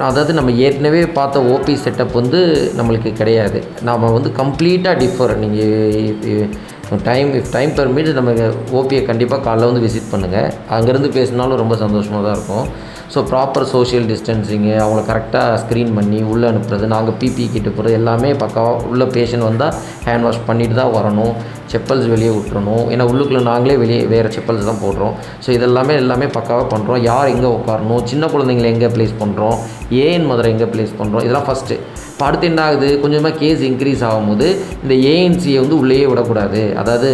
[0.09, 2.39] அதாவது நம்ம ஏற்கனவே பார்த்த ஓபி செட்டப் வந்து
[2.79, 3.59] நம்மளுக்கு கிடையாது.
[3.89, 8.33] நாம் வந்து கம்ப்ளீட்டாக டிஃபர் நீங்கள் டைம் இஃப் டைம் பெர்மிட் நம்ம
[8.79, 12.67] ஓபியை கண்டிப்பாக காலைல வந்து விசிட் பண்ணுங்கள் அங்கேருந்து பேசினாலும் ரொம்ப சந்தோஷமாக தான் இருக்கும்.
[13.13, 18.31] ஸோ ப்ராப்பர் சோஷியல் டிஸ்டன்சிங்கு அவங்கள கரெக்டாக ஸ்க்ரீன் பண்ணி உள்ளே அனுப்புறது நாங்கள் பிபி கிட்ட போகிறது எல்லாமே
[18.43, 19.75] பக்காவாக உள்ள பேஷண்ட் வந்தால்
[20.07, 21.35] ஹேண்ட் வாஷ் பண்ணிட்டு தான் வரணும்.
[21.75, 22.85] செப்பல்ஸ் வெளியே விட்டுறணும்.
[22.95, 25.15] ஏன்னா உள்ளுக்குள்ளே நாங்களே வெளியே வேறு செப்பல்ஸ் தான் போடுறோம்.
[25.45, 28.03] ஸோ இதெல்லாமே எல்லாமே பக்காவாக பண்ணுறோம் யார் எங்கே உட்காரணும்?
[28.13, 29.57] சின்ன குழந்தைங்களை எங்கே ப்ளேஸ் பண்ணுறோம்
[30.05, 31.79] ஏஎன் மதுரை எங்கே ப்ளேஸ் பண்ணுறோம் இதெல்லாம் ஃபஸ்ட்டு
[32.15, 32.89] இப்போ அடுத்து என்ன ஆகுது?
[33.03, 34.47] கொஞ்சமாக கேஸ் இன்க்ரீஸ் ஆகும்போது
[34.83, 36.61] இந்த ஏஎன்சியை வந்து உள்ளேயே விடக்கூடாது.
[36.81, 37.09] அதாவது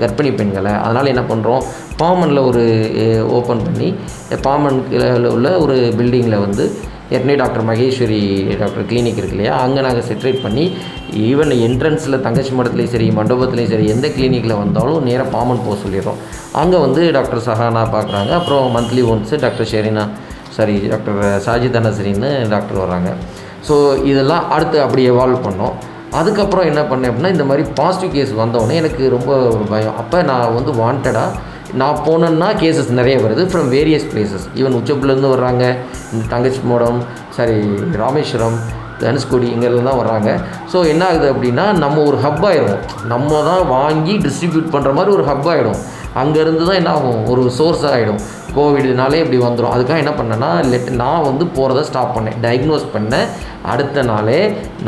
[0.00, 0.72] கர்ப்பிணி பெண்களை.
[0.86, 1.62] அதனால் என்ன பண்ணுறோம்
[2.00, 2.64] பாமனில் ஒரு
[3.38, 3.88] ஓப்பன் பண்ணி
[4.46, 4.78] பாமன்
[5.34, 6.64] உள்ள ஒரு பில்டிங்கில் வந்து
[7.12, 8.20] ஏற்கனவே டாக்டர் மகேஸ்வரி
[8.60, 9.54] டாக்டர் கிளினிக் இருக்கு இல்லையா?
[9.64, 10.64] அங்கே நாங்கள் செட்ரேட் பண்ணி
[11.28, 16.20] ஈவன் என்ட்ரன்ஸில் தங்கச்சி மடத்துலையும் சரி மண்டபத்துலேயும் சரி எந்த கிளினிக்கில் வந்தாலும் நேராக பாமன் போக சொல்லிடுறோம்.
[16.62, 20.04] அங்கே வந்து டாக்டர் சஹானா பார்க்குறாங்க அப்புறம் monthly once doctor Sherina
[20.58, 23.10] sorry doctor Sajid அனசரின்னு doctor வராங்க.
[23.68, 23.74] ஸோ
[24.10, 25.74] இதெல்லாம் அடுத்து அப்படி எவால்வ் பண்ணோம்.
[26.18, 29.96] அதுக்கப்புறம் என்ன பண்ணேன் அப்படின்னா இந்த மாதிரி பாசிட்டிவ் கேஸ் வந்தோடனே எனக்கு ரொம்ப ஒரு பயம்.
[30.02, 31.38] அப்போ நான் வந்து வாண்டடாக
[31.80, 35.64] நான் போனேன்னா கேசஸ் நிறைய வருது ஃப்ரம் வேரியஸ் பிளேசஸ் ஈவன் உச்சப்புலேருந்து வர்றாங்க.
[36.12, 37.00] இந்த தங்கச்சி மோடம்
[37.36, 37.56] சாரி
[38.02, 38.58] ராமேஸ்வரம்
[39.02, 40.30] தனுஷ்கோடி இங்கெல்லாம் தான் வர்றாங்க.
[40.72, 45.24] ஸோ என்ன ஆகுது அப்படின்னா நம்ம ஒரு ஹப் ஆகிடும் நம்ம தான் வாங்கி டிஸ்ட்ரிபியூட் பண்ணுற மாதிரி ஒரு
[45.30, 45.80] ஹப் ஆகிடும்
[46.22, 47.20] அங்கேருந்து தான் என்ன ஆகும்?
[47.32, 48.20] ஒரு சோர்ஸ் ஆகிடும்
[48.56, 52.36] கோவிட்னாலே இப்படி வந்துடும் அதுக்காக என்ன பண்ணேன்னா லெட் நான் வந்து போகிறத ஸ்டாப் பண்ணேன்.
[52.44, 53.26] டயக்னோஸ் பண்ணேன்.
[53.72, 54.38] அடுத்த நாளே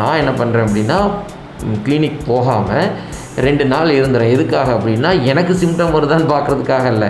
[0.01, 0.99] நான் என்ன பண்ணுறேன் அப்படின்னா
[1.87, 2.89] கிளினிக் போகாமல்
[3.47, 4.33] ரெண்டு நாள் இருந்துறேன்.
[4.35, 7.09] எதுக்காக அப்படின்னா எனக்கு சிம்டம் வருதான்னு பார்க்குறதுக்காக இல்லை.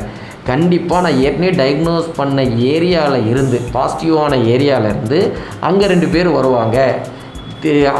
[0.50, 2.42] கண்டிப்பாக நான் ஏற்கனவே டயக்னோஸ் பண்ண
[2.73, 5.21] ஏரியாவில் இருந்து பாசிட்டிவான ஏரியாவில் இருந்து
[5.68, 6.78] அங்கே ரெண்டு பேர் வருவாங்க.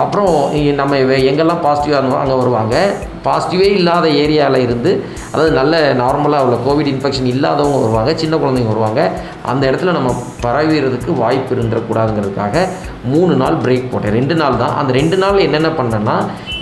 [0.03, 0.35] அப்புறம்
[0.81, 0.97] நம்ம
[1.31, 2.77] எங்கெல்லாம் பாசிட்டிவாக இருந்தோம் அங்கே வருவாங்க?
[3.27, 4.91] பாசிட்டிவே இல்லாத ஏரியாவில் இருந்து
[5.33, 9.01] அதாவது நல்ல நார்மலாக உள்ள கோவிட் இன்ஃபெக்ஷன் இல்லாதவங்க வருவாங்க சின்ன குழந்தைங்க வருவாங்க
[9.51, 10.11] அந்த இடத்துல நம்ம
[10.45, 12.65] பரவிறதுக்கு வாய்ப்பு இருந்துடக்கூடாதுங்கிறதுக்காக
[13.13, 14.15] மூணு நாள் பிரேக் போட்டேன்.
[14.19, 14.75] ரெண்டு நாள் தான்.
[14.81, 16.17] அந்த ரெண்டு நாள் என்னென்ன பண்ணேன்னா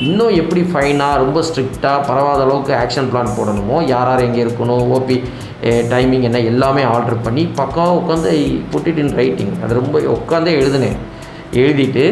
[0.07, 5.19] இன்னும் எப்படி ஃபைனாக ரொம்ப ஸ்ட்ரிக்டாக பரவாத அளவுக்கு ஆக்ஷன் பிளான் போடணுமோ யார் யார் எங்கே இருக்கணும் ஓபி
[5.93, 8.31] டைமிங் என்ன எல்லாமே ஆர்டர் பண்ணி பக்கம் உட்காந்து
[8.73, 10.99] புட்டிட் இன் ரைட்டிங் அது ரொம்ப உட்காந்தே எழுதினேன்.
[11.63, 12.05] எழுதிட்டு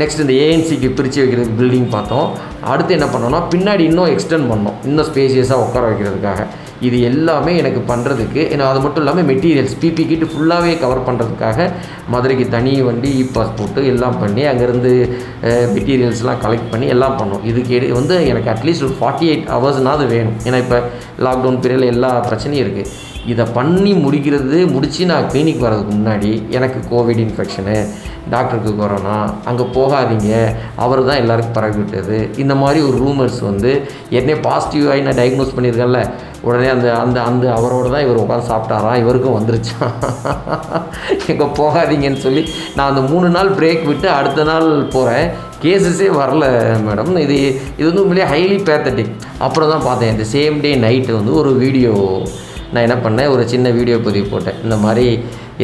[0.00, 2.28] நெக்ஸ்ட் இந்த ஏஎன்சிக்கு பிரித்து வைக்கிறதுக்கு பில்டிங் பார்த்தோம்.
[2.64, 4.72] அடுத்து என்ன பண்ணோம்னா பின்னாடி இன்னும் எக்ஸ்டெண்ட் பண்ணோம்.
[4.84, 6.46] இன்னும் ஸ்பேசியஸாக உட்கார வைக்கிறதுக்காக.
[6.80, 11.70] இது எல்லாமே எனக்கு பண்ணுறதுக்கு ஏன்னா அது மட்டும் இல்லாமல் மெட்டீரியல்ஸ் பிபி கிட் ஃபுல்லாகவே கவர் பண்ணுறதுக்காக
[12.08, 15.10] மதுரைக்கு தனி வண்டி இ பாஸ்போர்ட்டு எல்லாம் பண்ணி அங்கேருந்து
[15.42, 17.44] மெட்டீரியல்ஸ்லாம் கலெக்ட் பண்ணி எல்லாம் பண்ணோம்.
[17.44, 20.32] இதுக்கு எடு- வந்து எனக்கு அட்லீஸ்ட் ஒரு ஃபார்ட்டி எயிட் ஹவர்ஸ்னாவது வேணும்.
[20.44, 20.78] ஏன்னா இப்போ
[21.18, 22.86] லாக்டவுன் பீரியடில் எல்லா பிரச்சனையும் இருக்குது
[23.26, 27.86] இதை பண்ணி முடிக்கிறது முடித்து நான் கிளினிக் வர்றதுக்கு முன்னாடி எனக்கு கோவிட் இன்ஃபெக்ஷனு
[28.34, 29.16] டாக்டருக்கு கொரோனா
[29.50, 30.30] அங்கே போகாதீங்க.
[30.84, 32.18] அவர் தான் எல்லாருக்கும் பரவி விட்டது.
[32.42, 33.70] இந்த மாதிரி ஒரு ரூமர்ஸ் வந்து
[34.18, 36.00] என்னை பாசிட்டிவாகி நான் டயக்னோஸ் பண்ணியிருக்கேன்ல.
[36.48, 39.96] உடனே அந்த அந்த அந்த அவரோட தான் இவர் உட்காந்து சாப்பிட்டாராம் இவருக்கும் வந்துருச்சான்
[41.32, 42.42] எங்கே போகாதீங்கன்னு சொல்லி
[42.76, 45.26] நான் அந்த மூணு நாள் பிரேக் விட்டு அடுத்த நாள் போகிறேன்
[45.64, 46.44] கேசஸே வரல
[46.86, 47.36] மேடம் இது
[47.78, 49.12] இது வந்து உண்மையிலே ஹைலி பேத்தட்டிக்
[49.46, 50.12] அப்புறம் தான் பார்த்தேன்.
[50.14, 51.92] இந்த சேம் டே நைட்டு வந்து ஒரு வீடியோ
[52.72, 53.30] நான் என்ன பண்ணேன்?
[53.34, 54.58] ஒரு சின்ன வீடியோ பதிவு போட்டேன்.
[54.64, 55.06] இந்த மாதிரி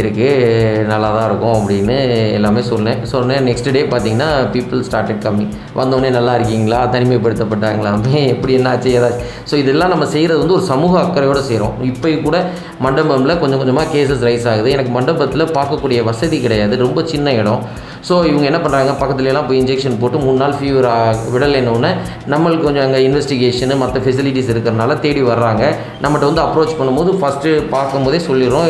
[0.01, 1.97] இருக்குது நல்லா தான் இருக்கும் அப்படின்னு
[2.39, 3.01] எல்லாமே சொன்னேன்.
[3.13, 5.47] சொன்னேன் நெக்ஸ்ட் டே பார்த்தீங்கன்னா பீப்புள் ஸ்டார்டட் கம்மி
[5.81, 6.81] வந்தோடனே நல்லா இருக்கீங்களா?
[6.95, 8.15] தனிமைப்படுத்தப்பட்டாங்களாமே?
[8.35, 12.39] எப்படி என்னாச்சு ஏதாச்சும் ஸோ இதெல்லாம் நம்ம செய்கிறது வந்து ஒரு சமூக அக்கறையோடு செய்கிறோம் இப்போ கூட
[12.87, 14.71] மண்டபமில் கொஞ்சம் கொஞ்சமாக கேசஸ் ரைஸ் ஆகுது.
[14.77, 16.77] எனக்கு மண்டபத்தில் பார்க்கக்கூடிய வசதி கிடையாது.
[16.87, 17.63] ரொம்ப சின்ன இடம்.
[18.09, 20.89] ஸோ இவங்க என்ன பண்ணுறாங்க பக்கத்துலலாம் போய் இன்ஜெக்ஷன் போட்டு மூணு நாள் ஃபீவர்
[21.35, 21.91] விடலைன்னொன்னே
[22.33, 25.63] நம்மளுக்கு கொஞ்சம் அங்கே இன்வெஸ்டிகேஷனு மற்ற ஃபெசிலிட்டிஸ் இருக்கிறனால தேடி வர்றாங்க.
[26.05, 28.69] நம்மகிட்ட வந்து அப்ரோச் பண்ணும்போது ஃபஸ்ட்டு பார்க்கும்போதே சொல்லிடுறோம்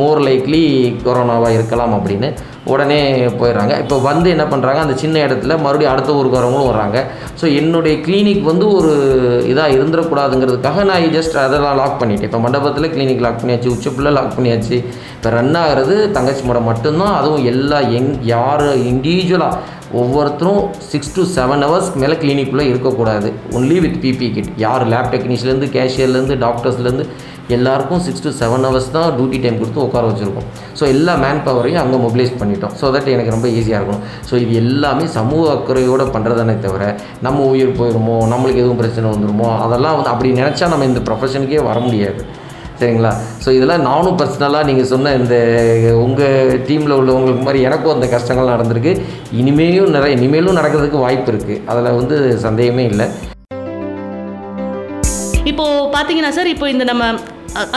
[0.00, 0.62] மோர் லைக்லி
[1.06, 2.30] கொரோனாவாக இருக்கலாம் அப்படின்னு.
[2.72, 2.98] உடனே
[3.40, 3.74] போயிடுறாங்க.
[3.82, 6.98] இப்போ வந்து என்ன பண்ணுறாங்க அந்த சின்ன இடத்துல மறுபடியும் அடுத்த ஊருக்காரவங்களும் வர்றாங்க.
[7.40, 8.92] ஸோ என்னுடைய கிளினிக் வந்து ஒரு
[9.52, 12.28] இதாக இருந்துடக்கூடாதுங்கிறதுக்காக நான் ஜஸ்ட் அதெல்லாம் லாக் பண்ணிட்டேன்.
[12.30, 14.76] இப்போ மண்டபத்தில் கிளினிக் லாக் பண்ணியாச்சு உச்சப்புள்ள லாக் பண்ணியாச்சு.
[15.16, 17.16] இப்போ ரன் ஆகிறது தங்கச்சி மடம் மட்டும்தான்.
[17.20, 19.62] அதுவும் எல்லா எங் யார் இண்டிவிஜுவலாக
[20.00, 23.28] ஒவ்வொருத்தரும் சிக்ஸ் டு செவன் ஹவர்ஸ்க்கு மேலே கிளினிக்குள்ளே இருக்கக்கூடாது.
[23.58, 27.06] Only with P P kit யார் லேப் டெக்னீஷியன்லேருந்து கேஷியர்லேருந்து டாக்டர்ஸ்லேருந்து
[27.56, 30.46] எல்லாருக்கும் சிக்ஸ் டு செவன் ஹவர்ஸ் தான் டியூட்டி டைம் கொடுத்து உட்கார வச்சுருக்கோம்.
[30.78, 32.72] ஸோ எல்லா மேன் பவரையும் அங்கே மொபிலைஸ் பண்ணிட்டோம்.
[32.80, 36.86] ஸோ தட் எனக்கு ரொம்ப ஈஸியாக இருக்கும் ஸோ இது எல்லாமே சமூக அக்கறையோடு பண்ணுறதானே தவிர
[37.26, 41.78] நம்ம உயிர் போயிடுமோ நம்மளுக்கு எதுவும் பிரச்சனை வந்துருமோ அதெல்லாம் வந்து அப்படி நினச்சா நம்ம இந்த ப்ரொஃபஷனுக்கே வர
[41.86, 42.20] முடியாது.
[42.80, 43.10] சரிங்களா?
[43.42, 45.36] ஸோ இதெல்லாம் நானும் பர்சனலாக நீங்கள் சொன்ன இந்த
[46.06, 48.92] உங்கள் டீமில் உள்ளவங்களுக்கு மாதிரி எனக்கும் அந்த கஷ்டங்கள் நடந்திருக்கு.
[49.40, 53.06] இனிமேலும் நிறைய இனிமேலும் நடக்கிறதுக்கு வாய்ப்பு இருக்குது அதில் வந்து சந்தேகமே இல்லை.
[55.52, 57.04] இப்போது பார்த்தீங்கன்னா சார் இப்போ இந்த நம்ம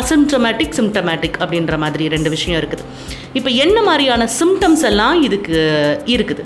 [0.02, 2.86] அசிம்டமேட்டிக் சிம்டமேட்டிக் அப்படின்ற மாதிரி ரெண்டு விஷயம் இருக்குது.
[3.40, 5.60] இப்போ என்ன மாதிரியான சிம்டம்ஸ் எல்லாம் இதுக்கு
[6.16, 6.46] இருக்குது?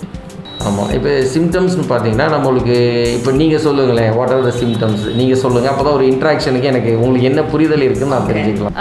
[0.68, 2.76] ஆமாம் இப்போ சிம்டம்ஸ்னு பார்த்தீங்கன்னா நம்மளுக்கு
[3.16, 7.28] இப்போ நீங்கள் சொல்லுங்களேன் வாட் ஆர் த சிம்டம்ஸ் நீங்கள் சொல்லுங்கள் அப்போ தான் ஒரு இன்ட்ராக்ஷனுக்கு எனக்கு உங்களுக்கு
[7.30, 8.78] என்ன புரிதல் இருக்குன்னு நான் தெரிஞ்சுக்கலாம்.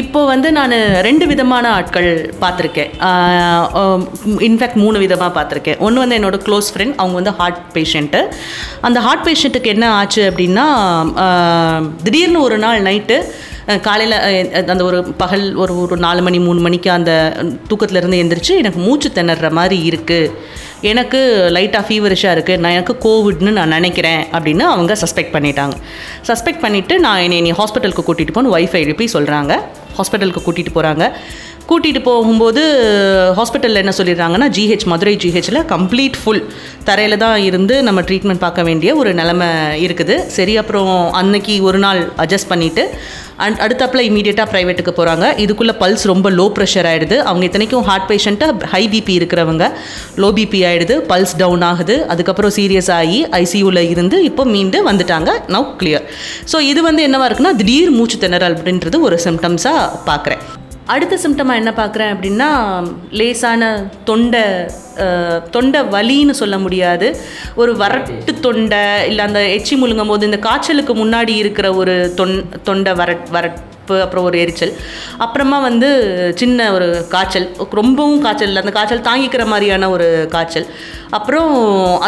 [0.00, 0.74] இப்போ வந்து நான்
[1.08, 2.08] ரெண்டு விதமான ஆட்கள்
[2.44, 2.92] பார்த்துருக்கேன்
[4.48, 8.22] இன்ஃபேக்ட் மூணு விதமாக பார்த்துருக்கேன் ஒன்று வந்து என்னோட க்ளோஸ் ஃப்ரெண்ட் அவங்க வந்து ஹார்ட் பேஷண்ட்டு
[8.88, 10.68] அந்த ஹார்ட் பேஷண்ட்டுக்கு என்ன ஆச்சு அப்படின்னா
[12.06, 13.18] திடீர்னு ஒரு நாள் நைட்டு
[13.76, 17.36] காலையில் அந்த ஒரு பகல் ஒரு ஒரு நாலு மணி மூணு மணிக்கு அந்த
[17.70, 20.30] தூக்கத்துலேருந்து எந்திரிச்சு எனக்கு மூச்சு திணற மாதிரி இருக்குது
[20.80, 25.72] எனக்கு லைட்டாக ஃபீவரிஷாக இருக்குது நான் எனக்கு கோவிட்னு நான் நினைக்கிறேன் அப்படின்னு அவங்க சஸ்பெக்ட் பண்ணிட்டாங்க.
[26.26, 29.60] சஸ்பெக்ட் பண்ணிவிட்டு நான் என்னை நீ ஹாஸ்பிட்டலுக்கு கூட்டிகிட்டு போன்னு ஒய்ஃபை எழுப்பி சொல்கிறாங்க
[29.98, 31.12] ஹாஸ்பிட்டலுக்கு கூட்டிகிட்டு போகிறாங்க
[31.70, 32.62] கூட்டிகிட்டு போகும்போது
[33.38, 36.42] ஹாஸ்பிட்டலில் என்ன சொல்லிடுறாங்கன்னா ஜிஹெச் மதுரை ஜிஹெச்சில் கம்ப்ளீட் ஃபுல்
[36.88, 39.48] தரையில் தான் இருந்து நம்ம ட்ரீட்மெண்ட் பார்க்க வேண்டிய ஒரு நிலமை
[39.86, 40.14] இருக்குது.
[40.36, 42.84] சரி அப்புறம் அன்னைக்கு ஒரு நாள் அட்ஜஸ்ட் பண்ணிவிட்டு
[43.44, 48.70] அண்ட் அடுத்தாப்பில் இமீடியட்டாக ப்ரைவேட்டுக்கு போகிறாங்க இதுக்குள்ளே பல்ஸ் ரொம்ப லோ ப்ரெஷர் ஆகிடுது அவங்க இத்தனைக்கும் ஹார்ட் பேஷண்ட்டாக
[48.72, 49.66] ஹை பிபி இருக்கிறவங்க.
[50.24, 51.96] லோ பிபி ஆகிடுது பல்ஸ் டவுன் ஆகுது.
[52.14, 55.32] அதுக்கப்புறம் சீரியஸ் ஆகி ஐசியூவில் இருந்து இப்போ மீண்டு வந்துட்டாங்க.
[55.56, 56.06] நவ் கிளியர்
[56.52, 60.42] ஸோ இது வந்து என்னவாக இருக்குன்னா திடீர் மூச்சு திணறல் அப்படின்றது ஒரு சிம்டம்ஸாக பார்க்குறேன்.
[60.92, 62.50] அடுத்த சிம்டமாக என்ன பார்க்குறேன் அப்படின்னா
[63.18, 63.62] லேசான
[64.08, 64.42] தொண்டை
[65.54, 67.08] தொண்டை வலின்னு சொல்ல முடியாது.
[67.60, 72.36] ஒரு வறட்டு தொண்டை இல்லை அந்த எச்சி முழுங்கும் போது இந்த காய்ச்சலுக்கு முன்னாடி இருக்கிற ஒரு தொன்
[72.68, 74.72] தொண்டை வரட் வறட்பு அப்புறம் ஒரு எரிச்சல்.
[75.24, 75.88] அப்புறமா வந்து
[76.40, 77.48] சின்ன ஒரு காய்ச்சல்.
[77.80, 78.62] ரொம்பவும் காய்ச்சல் இல்லை.
[78.64, 80.66] அந்த காய்ச்சல் தாங்கிக்கிற மாதிரியான ஒரு காய்ச்சல்.
[81.18, 81.52] அப்புறம்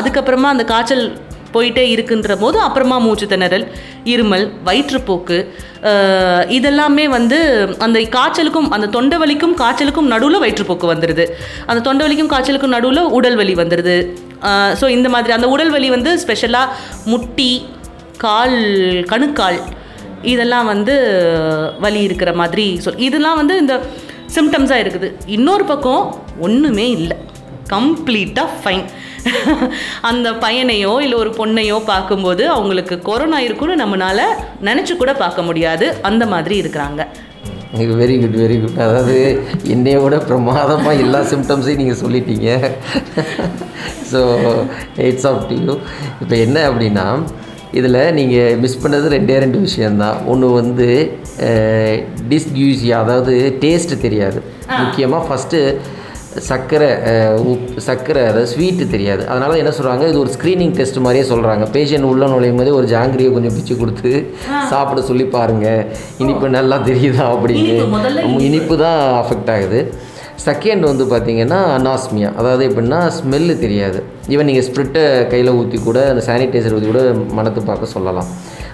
[0.01, 1.05] அதுக்கப்புறமா அந்த காய்ச்சல்
[1.55, 3.67] போயிட்டே இருக்குன்ற போது அப்புறமா மூச்சு திணறல்
[4.13, 5.39] இருமல் வயிற்றுப்போக்கு
[6.57, 7.39] இதெல்லாமே வந்து
[7.87, 11.27] அந்த காய்ச்சலுக்கும் அந்த தொண்டை வலிக்கும் காய்ச்சலுக்கும் நடுவில் வயிற்றுப்போக்கு வந்துடுது
[11.71, 13.97] அந்த தொண்டை வலிக்கும் காய்ச்சலுக்கும் நடுவில் உடல் வலி வந்துடுது
[14.81, 16.77] ஸோ இந்த மாதிரி அந்த உடல் வலி வந்து ஸ்பெஷலாக
[17.13, 17.53] முட்டி
[18.25, 18.59] கால்
[19.13, 19.61] கணுக்கால்
[20.33, 20.95] இதெல்லாம் வந்து
[21.85, 23.75] வலி இருக்கிற மாதிரி சொல் இதெல்லாம் வந்து இந்த
[24.35, 25.09] சிம்டம்ஸாக இருக்குது.
[25.37, 26.03] இன்னொரு பக்கம்
[26.47, 27.17] ஒன்றுமே இல்லை.
[27.75, 28.85] கம்ப்ளீட்டாக ஃபைன்.
[30.11, 34.21] அந்த பையனையோ இல்லை ஒரு பொண்ணையோ பார்க்கும்போது அவங்களுக்கு கொரோனா இருக்குன்னு நம்மளால
[34.69, 35.89] நினச்சி கூட பார்க்க முடியாது.
[36.11, 37.03] அந்த மாதிரி இருக்கிறாங்க.
[38.01, 39.17] வெரி குட் வெரி குட் அதாவது
[39.75, 42.49] என்னைய விட பிரமாதமாக எல்லா சிம்டம்ஸையும் நீங்கள் சொல்லிட்டீங்க.
[44.13, 44.21] So
[45.11, 45.75] it's up to you
[46.23, 47.07] இப்போ என்ன அப்படின்னா
[47.79, 50.89] இதில் நீங்கள் மிஸ் பண்ணது ரெண்டே ரெண்டு விஷயந்தான் ஒன்று வந்து
[52.33, 54.41] டிஸ்கியூசியா அதாவது டேஸ்ட் தெரியாது.
[54.81, 55.61] முக்கியமாக ஃபஸ்ட்டு
[56.49, 56.89] சர்க்கரை
[57.53, 59.23] உப் சர்க்கரை அதாவது ஸ்வீட்டு தெரியாது.
[59.33, 63.31] அதனால என்ன சொல்கிறாங்க இது ஒரு ஸ்க்ரீனிங் டெஸ்ட் மாதிரியே சொல்கிறாங்க பேஷண்ட் உள்ள நுழையும் போதே ஒரு ஜாங்கிரியை
[63.37, 64.13] கொஞ்சம் பிச்சு கொடுத்து
[64.73, 65.83] சாப்பிட சொல்லி பாருங்கள்
[66.25, 67.75] இனிப்பு நல்லா தெரியுதா அப்படின்னு
[68.51, 69.81] இனிப்பு, தான் அஃபெக்ட் ஆகுது.
[70.47, 73.99] செகண்ட் வந்து பார்த்தீங்கன்னா அனாஸ்மியா அதாவது எப்படின்னா ஸ்மெல்லு தெரியாது.
[74.35, 77.03] ஈவன் நீங்கள் ஸ்ப்ரிட்டை கையில் ஊற்றி கூட அந்த சானிடைசர் ஊற்றி கூட
[77.39, 78.31] மணத்து பார்க்க சொல்லலாம்.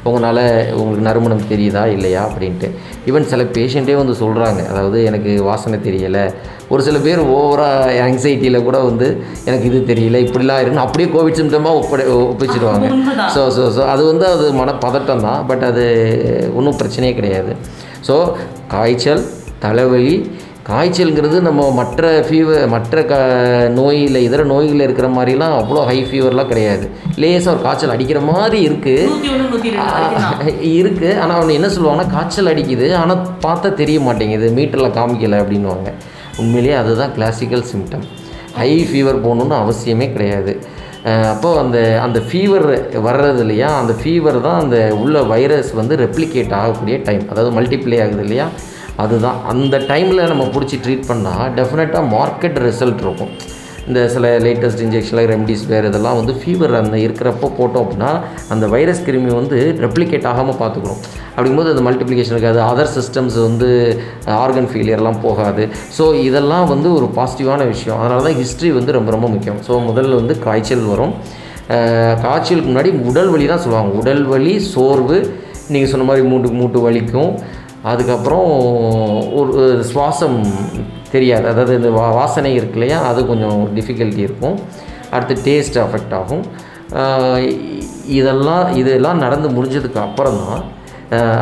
[0.09, 0.45] உங்களால்
[0.81, 2.69] உங்களுக்கு நறுமணம் தெரியுதா இல்லையா அப்படின்ட்டு.
[3.11, 6.25] ஈவன் சில பேஷண்ட்டே வந்து சொல்கிறாங்க அதாவது எனக்கு வாசனை தெரியலை
[6.75, 9.09] ஒரு சில பேர் ஓவராக ஆங்ஸைட்டியில் கூட வந்து
[9.49, 12.87] எனக்கு இது தெரியல இப்படிலாம் இருக்குன்னு அப்படியே கோவிட் சிம்டமாக ஒப்படை ஒப்பிச்சிடுவாங்க.
[13.35, 15.43] ஸோ ஸோ ஸோ அது வந்து அது மனப்பதட்டம் தான்.
[15.51, 15.85] பட் அது
[16.59, 17.53] ஒன்றும் பிரச்சனையே கிடையாது.
[18.09, 18.17] ஸோ
[18.75, 19.23] காய்ச்சல்
[19.67, 20.17] தலைவலி
[20.69, 23.17] காய்ச்சல்ங்கிறது நம்ம மற்ற ஃபீவர் மற்ற க
[23.77, 26.87] நோயில் இதர நோய்களில் இருக்கிற மாதிரிலாம் அவ்வளோ ஹை ஃபீவர்லாம் கிடையாது.
[27.23, 29.05] லேசாக ஒரு காய்ச்சல் அடிக்கிற மாதிரி இருக்குது.
[30.73, 35.93] இருக்குது ஆனால் அவன் என்ன சொல்லுவாங்கன்னா காய்ச்சல் அடிக்குது ஆனால் பார்த்தா தெரிய மாட்டேங்குது மீட்டரில் காமிக்கல அப்படின்னுவாங்க.
[36.43, 38.07] உண்மையிலேயே அதுதான் கிளாசிக்கல் சிம்டம்
[38.61, 40.53] ஹை ஃபீவர் போகணுன்னு அவசியமே கிடையாது.
[41.33, 42.65] அப்போது அந்த அந்த ஃபீவர்
[43.09, 43.69] வர்றது இல்லையா?
[43.81, 48.47] அந்த ஃபீவர் தான் அந்த உள்ள வைரஸ் வந்து ரெப்ளிகேட் ஆகக்கூடிய டைம் அதாவது மல்டிப்ளை ஆகுது இல்லையா?
[49.05, 49.39] அதுதான்.
[49.53, 53.33] அந்த டைமில் நம்ம பிடிச்சி ட்ரீட் பண்ணால் டெஃபினட்டாக மார்க்கெட் ரிசல்ட் இருக்கும்.
[53.91, 58.11] இந்த சில லேட்டஸ்ட் இன்ஜெக்ஷனில் ரெம்டிஸ் வேறு இதெல்லாம் வந்து ஃபீவர் அந்த இருக்கிறப்போ போட்டோம் அப்படின்னா
[58.55, 61.01] அந்த வைரஸ் கிருமி வந்து ரெப்ளிகேட் ஆகாமல் பார்த்துக்கணும்.
[61.35, 62.61] அப்படிங்கும்போது அது மல்டிப்ளிகேஷன் இருக்காது.
[62.71, 63.69] அதர் சிஸ்டம்ஸ் வந்து
[64.43, 65.65] ஆர்கன் ஃபெயிலியர்லாம் போகாது.
[65.97, 67.99] ஸோ இதெல்லாம் வந்து ஒரு பாசிட்டிவான விஷயம்.
[68.03, 69.61] அதனால தான் ஹிஸ்ட்ரி வந்து ரொம்ப ரொம்ப முக்கியம்.
[69.69, 71.15] ஸோ முதல்ல வந்து காய்ச்சல் வரும்.
[72.25, 73.93] காய்ச்சலுக்கு முன்னாடி உடல் வலி தான் சொல்லுவாங்க.
[74.01, 75.19] உடல் வலி சோர்வு
[75.75, 77.31] நீங்கள் சொன்ன மாதிரி மூட்டு மூட்டு வலிக்கும்.
[77.93, 78.49] அதுக்கப்புறம்
[79.41, 80.39] ஒரு சுவாசம்
[81.15, 81.47] தெரியாது.
[81.53, 82.99] அதாவது இந்த வா வாசனை இருக்கு இல்லையா?
[83.11, 84.57] அது கொஞ்சம் டிஃபிகல்ட்டி இருக்கும்.
[85.15, 86.45] அடுத்து டேஸ்ட் அஃபெக்ட் ஆகும்.
[88.19, 90.65] இதெல்லாம் இதெல்லாம் நடந்து முடிஞ்சதுக்கு அப்புறம் தான்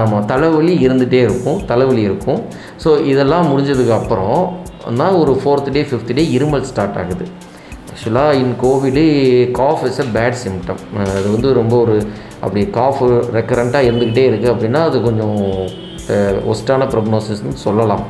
[0.02, 1.58] ஆமாம் தலைவலி இருந்துகிட்டே இருக்கும்.
[1.70, 2.40] தலைவலி இருக்கும்.
[2.82, 4.38] ஸோ இதெல்லாம் முடிஞ்சதுக்கு அப்புறம்
[5.00, 7.26] தான் ஒரு ஃபோர்த் டே ஃபிஃப்த் டே இருமல் ஸ்டார்ட் ஆகுது.
[7.92, 9.04] ஆக்சுவலாக in covid
[9.60, 10.82] cough is a bad symptom
[11.16, 11.96] அது வந்து ரொம்ப ஒரு
[12.44, 13.02] அப்படி காஃப்
[13.38, 15.38] ரெக்கரண்ட்டாக இருந்துக்கிட்டே இருக்குது அப்படின்னா அது கொஞ்சம்
[16.52, 18.04] ஒஸ்டான ப்ரொக்னோசிஸ்னு சொல்லலாம்.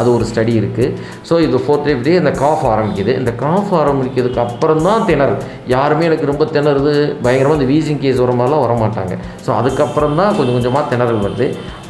[0.00, 0.92] அது ஒரு ஸ்டடி இருக்குது
[1.28, 3.12] ஸோ இது ஃபோர்த் டே இந்த காஃப் ஆரம்பிக்குது.
[3.20, 5.34] இந்த காஃப் ஆரம்பிக்கிறதுக்கு அப்புறம் தான் திணறு.
[5.72, 6.92] யாருமே எனக்கு ரொம்ப திணறுது.
[7.24, 11.48] பயங்கரமாக இந்த வீசிங் கேஸ் வர மாதிரிலாம் வர மாட்டாங்க ஸோ அதுக்கப்புறம் தான் கொஞ்சம் கொஞ்சமாக திணறல் வருது.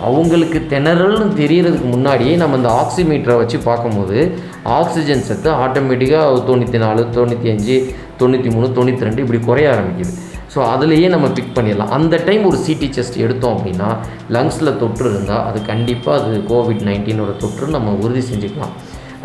[0.08, 4.18] அவங்களுக்கு திணறல்னு தெரியறதுக்கு முன்னாடியே நம்ம இந்த ஆக்சிமீட்டரை வச்சு பார்க்கும்போது
[4.78, 7.78] ஆக்சிஜன் சத்து ஆட்டோமேட்டிக்காக தொண்ணூற்றி நாலு தொண்ணூற்றி அஞ்சு
[8.22, 10.14] தொண்ணூற்றி மூணு தொண்ணூற்றி ரெண்டு இப்படி குறைய ஆரம்பிக்குது.
[10.54, 11.92] ஸோ அதுலேயே நம்ம பிக் பண்ணிடலாம்.
[11.98, 13.88] அந்த டைம் ஒரு சிடி செஸ்ட் எடுத்தோம் அப்படின்னா
[14.36, 18.74] லங்ஸில் தொற்று இருந்தால் அது கண்டிப்பாக அது கோவிட் நைன்டீனோட தொற்று நம்ம உறுதி செஞ்சுக்கலாம்.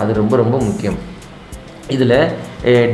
[0.03, 0.99] அது ரொம்ப ரொம்ப முக்கியம்.
[1.95, 2.17] இதில்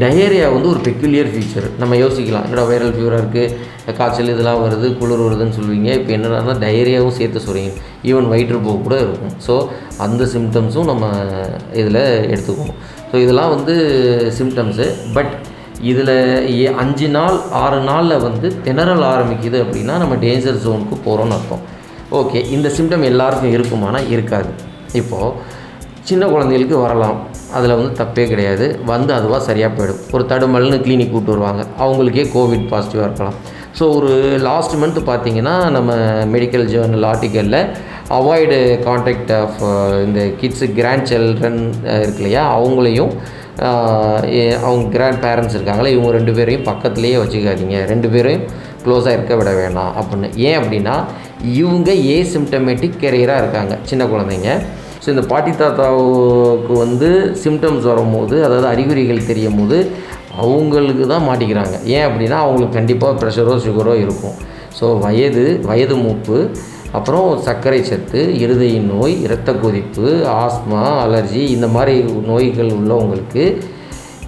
[0.03, 2.45] டயேரியா வந்து ஒரு பெக்குலியர் ஃபீச்சர் நம்ம யோசிக்கலாம்.
[2.45, 5.89] என்னடா வைரல் ஃபீவராக இருக்குது காய்ச்சல் இதெல்லாம் வருது குளிர் வருதுன்னு சொல்லுவீங்க.
[5.99, 7.71] இப்போ என்னென்னா டயேரியாவும் சேர்த்து சொல்கிறீங்க
[8.09, 9.35] ஈவன் வயிற்றுப்போக்கு கூட இருக்கும்.
[9.47, 9.55] ஸோ
[10.05, 11.05] அந்த சிம்டம்ஸும் நம்ம
[11.81, 12.01] இதில்
[12.33, 12.73] எடுத்துக்குவோம்.
[13.11, 13.75] ஸோ இதெல்லாம் வந்து
[14.39, 14.87] சிம்டம்ஸு
[15.17, 15.33] பட்
[15.81, 21.77] இதில் ஏ- அஞ்சு நாள் ஆறு நாளில் வந்து திணறல் ஆரம்பிக்குது அப்படின்னா நம்ம டேஞ்சர் ஜோனுக்கு போகிறோம்னு அர்த்தம்.
[22.11, 24.49] ஓகே இந்த சிம்டம் எல்லாருக்கும் இருக்குமானா இருக்காது.
[24.93, 25.31] இப்போது
[26.01, 27.19] சின்ன குழந்தைகளுக்கு வரலாம்.
[27.53, 28.79] அதில் வந்து தப்பே கிடையாது.
[28.85, 29.95] வந்து அதுவாக சரியாக போயிடும்.
[30.11, 31.65] ஒரு தடுமல்னு கிளினிக் கூப்பிட்டு வருவாங்க.
[31.79, 33.33] அவங்களுக்கே கோவிட் பாசிட்டிவாக இருக்கலாம்.
[33.79, 37.69] ஸோ ஒரு லாஸ்ட் மந்த் பார்த்தீங்கன்னா நம்ம மெடிக்கல் ஜேர்னல் ஆர்டிக்கலில்
[38.09, 39.61] அவாய்டு கான்டாக்ட் ஆஃப்
[40.05, 42.59] இந்த கிட்ஸு கிராண்ட் சில்ட்ரன் இருக்கு இல்லையா?
[42.59, 43.13] அவங்களையும்
[44.67, 47.77] அவங்க கிராண்ட் பேரண்ட்ஸ் இருக்காங்களே இவங்க ரெண்டு பேரையும் பக்கத்துலேயே வச்சுக்காதீங்க.
[47.91, 48.45] ரெண்டு பேரையும்
[48.83, 50.27] க்ளோஸாக இருக்க விட வேணாம் அப்படின்னு.
[50.49, 50.95] ஏன் அப்படின்னா
[51.61, 54.51] இவங்க ஏ சிம்டமேட்டிக் கெரியராக இருக்காங்க சின்ன குழந்தைங்க.
[55.03, 57.09] ஸோ இந்த பாட்டி தாத்தாவுக்கு வந்து
[57.43, 59.77] சிம்டம்ஸ் வரும்போது அதாவது அறிகுறிகள் தெரியும் போது
[60.43, 61.75] அவங்களுக்கு தான் மாட்டிக்கிறாங்க.
[61.95, 64.35] ஏன் அப்படின்னா அவங்களுக்கு கண்டிப்பாக ப்ரெஷரோ சுகரோ இருக்கும்.
[64.79, 66.37] ஸோ வயது வயது மூப்பு
[66.97, 70.07] அப்புறம் சர்க்கரை சத்து இருதய நோய் இரத்த கொதிப்பு
[70.43, 71.95] ஆஸ்மா அலர்ஜி இந்த மாதிரி
[72.29, 73.43] நோய்கள் உள்ளவங்களுக்கு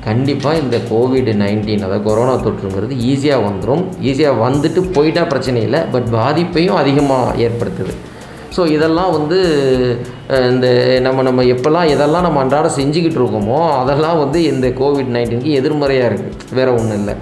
[0.05, 6.07] கண்டிப்பாக இந்த கோவிட் நைன்டீன் அதாவது கொரோனா தொற்றுங்கிறது ஈஸியாக வந்துடும் ஈஸியாக வந்துட்டு போயிட்டால் பிரச்சனை இல்லை பட்
[6.15, 7.93] பாதிப்பையும் அதிகமாக ஏற்படுத்துது.
[8.55, 9.37] ஸோ இதெல்லாம் வந்து
[10.51, 10.67] இந்த
[11.05, 16.57] நம்ம நம்ம எப்போல்லாம் எதெல்லாம் நம்ம அன்றாடம் செஞ்சுக்கிட்டு இருக்கோமோ அதெல்லாம் வந்து இந்த கோவிட் நைன்டீனுக்கு எதிர்மறையாக இருக்குது
[16.59, 17.15] வேறு ஒன்றும் இல்லை.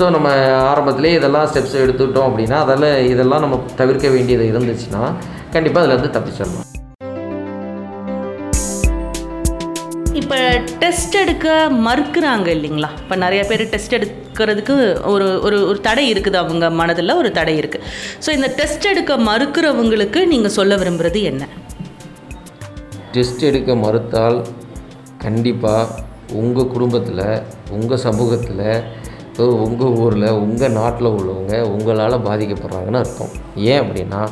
[0.00, 0.28] ஸோ நம்ம
[0.70, 5.02] ஆரம்பத்திலே இதெல்லாம் ஸ்டெப்ஸ் எடுத்துக்கிட்டோம் அப்படின்னா அதில் இதெல்லாம் நம்ம தவிர்க்க வேண்டியது இருந்துச்சுன்னா
[5.52, 6.68] கண்டிப்பாக அதில் இருந்து தப்பிச்சிடலாம்
[10.14, 10.38] இப்போ
[10.78, 11.48] டெஸ்ட் எடுக்க
[11.86, 12.88] மறுக்கிறாங்க இல்லைங்களா?
[12.98, 14.74] இப்போ நிறைய பேர் டெஸ்ட் எடுக்கிறதுக்கு
[15.06, 16.36] ஒரு ஒரு ஒரு தடை இருக்குது.
[16.36, 17.84] அவங்க மனதில் ஒரு தடை இருக்குது
[18.26, 21.42] ஸோ இந்த டெஸ்ட் எடுக்க மறுக்கிறவங்களுக்கு நீங்கள் சொல்ல விரும்புகிறது என்ன?
[23.12, 24.38] டெஸ்ட் எடுக்க மறுத்தால்
[25.18, 25.88] கண்டிப்பாக
[26.32, 27.24] உங்கள் குடும்பத்தில்
[27.70, 28.66] உங்கள் சமூகத்தில்
[29.64, 33.34] உங்கள் ஊரில் உங்கள் நாட்டில் உள்ளவங்க உங்களால் பாதிக்கப்படுறாங்கன்னு அர்த்தம்.
[33.70, 34.22] ஏன் அப்படின்னா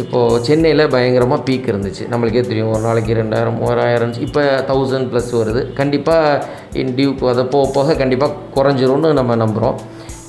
[0.00, 2.04] இப்போது சென்னையில் பயங்கரமாக பீக் இருந்துச்சு.
[2.10, 5.62] நம்மளுக்கே தெரியும் ஒரு நாளைக்கு ரெண்டாயிரம் மூவாயிரம் இப்போ தௌசண்ட் ப்ளஸ் வருது.
[5.72, 6.46] கண்டிப்பாக
[6.82, 9.78] இன் டியூ அதை போக போக கண்டிப்பாக குறைஞ்சிரும்னு நம்ம நம்புகிறோம்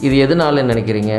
[0.08, 1.16] இது எதனால நினைக்கிறீங்க?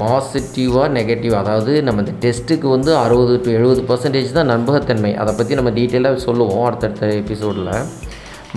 [0.00, 5.12] பாசிட்டிவாக நெகட்டிவ் அதாவது நம்ம இந்த டெஸ்ட்டுக்கு வந்து அறுபது டு எழுபது பர்சன்டேஜ் தான் நம்பகத்தன்மை.
[5.22, 7.72] அதை பற்றி நம்ம டீட்டெயிலாக சொல்லுவோம் அடுத்தடுத்த எபிசோடில்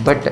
[0.04, 0.28] பட்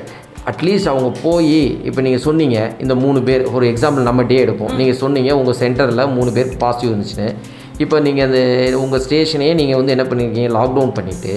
[0.50, 1.56] அட்லீஸ்ட் அவங்க போய்
[1.88, 4.74] இப்போ நீங்கள் சொன்னீங்க இந்த மூணு பேர் ஒரு எக்ஸாம்பிள் நம்ம டே எடுப்போம்.
[4.80, 7.28] நீங்கள் சொன்னீங்க உங்கள் சென்டரில் மூணு பேர் பாசிட்டிவ் இருந்துச்சுன்னு.
[7.84, 8.40] இப்போ நீங்கள் அந்த
[8.82, 11.34] உங்கள் ஸ்டேஷனையே நீங்கள் வந்து என்ன பண்ணியிருக்கீங்க லாக்டவுன் பண்ணிவிட்டு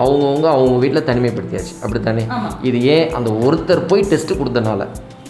[0.00, 1.74] அவங்கவுங்க அவங்க வீட்டில் தனிமைப்படுத்தியாச்சு.
[1.82, 2.24] அப்படி தானே
[2.68, 3.06] இது ஏன்?
[3.18, 4.82] அந்த ஒருத்தர் போய் டெஸ்ட்டு கொடுத்தனால.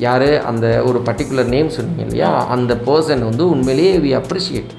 [0.06, 0.28] யார்?
[0.50, 2.30] அந்த ஒரு பர்டிகுலர் நேம் சொன்னீங்க இல்லையா?
[2.54, 4.72] அந்த பர்சன் வந்து உண்மையிலேயே வி அப்ரிஷியேட்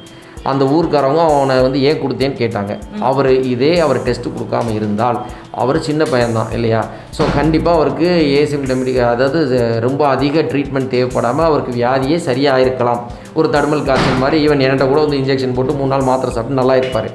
[0.52, 2.74] அந்த ஊர்க்காரவங்க அவனை வந்து ஏன் கொடுத்தேன்னு கேட்டாங்க.
[3.10, 5.18] அவர் இதே அவர் டெஸ்ட்டு கொடுக்காம இருந்தால்
[5.62, 6.82] அவர் சின்ன பையன்தான் இல்லையா?
[7.18, 8.10] ஸோ கண்டிப்பாக அவருக்கு
[8.42, 9.40] ஏசிம்டமெட்டிக் அதாவது
[9.88, 13.02] ரொம்ப அதிக ட்ரீட்மெண்ட் தேவைப்படாமல் அவருக்கு வியாதியே சரியாக இருக்கலாம்
[13.40, 16.78] ஒரு தடுமல் காய்ச்சல் மாதிரி ஈவன் என்கிட்ட கூட வந்து இன்ஜெக்ஷன் போட்டு மூணு நாள் மாத்திரை சாப்பிட்டு நல்லா
[16.82, 17.10] இருப்பார்.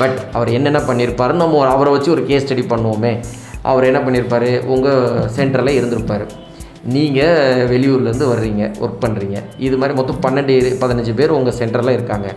[0.00, 3.12] பட் அவர் என்னென்ன பண்ணியிருப்பாருன்னு நம்ம அவரை வச்சு ஒரு கேஸ் ஸ்டடி பண்ணுவோமே.
[3.70, 6.24] அவர் என்ன பண்ணியிருப்பார் உங்கள் சென்டரில் இருந்திருப்பார்.
[6.94, 12.28] நீங்கள் வெளியூர்லேருந்து வர்றீங்க ஒர்க் பண்ணுறீங்க இது மாதிரி மொத்தம் பன்னெண்டு பதினஞ்சு பேர் உங்கள் சென்டரில் இருக்காங்க.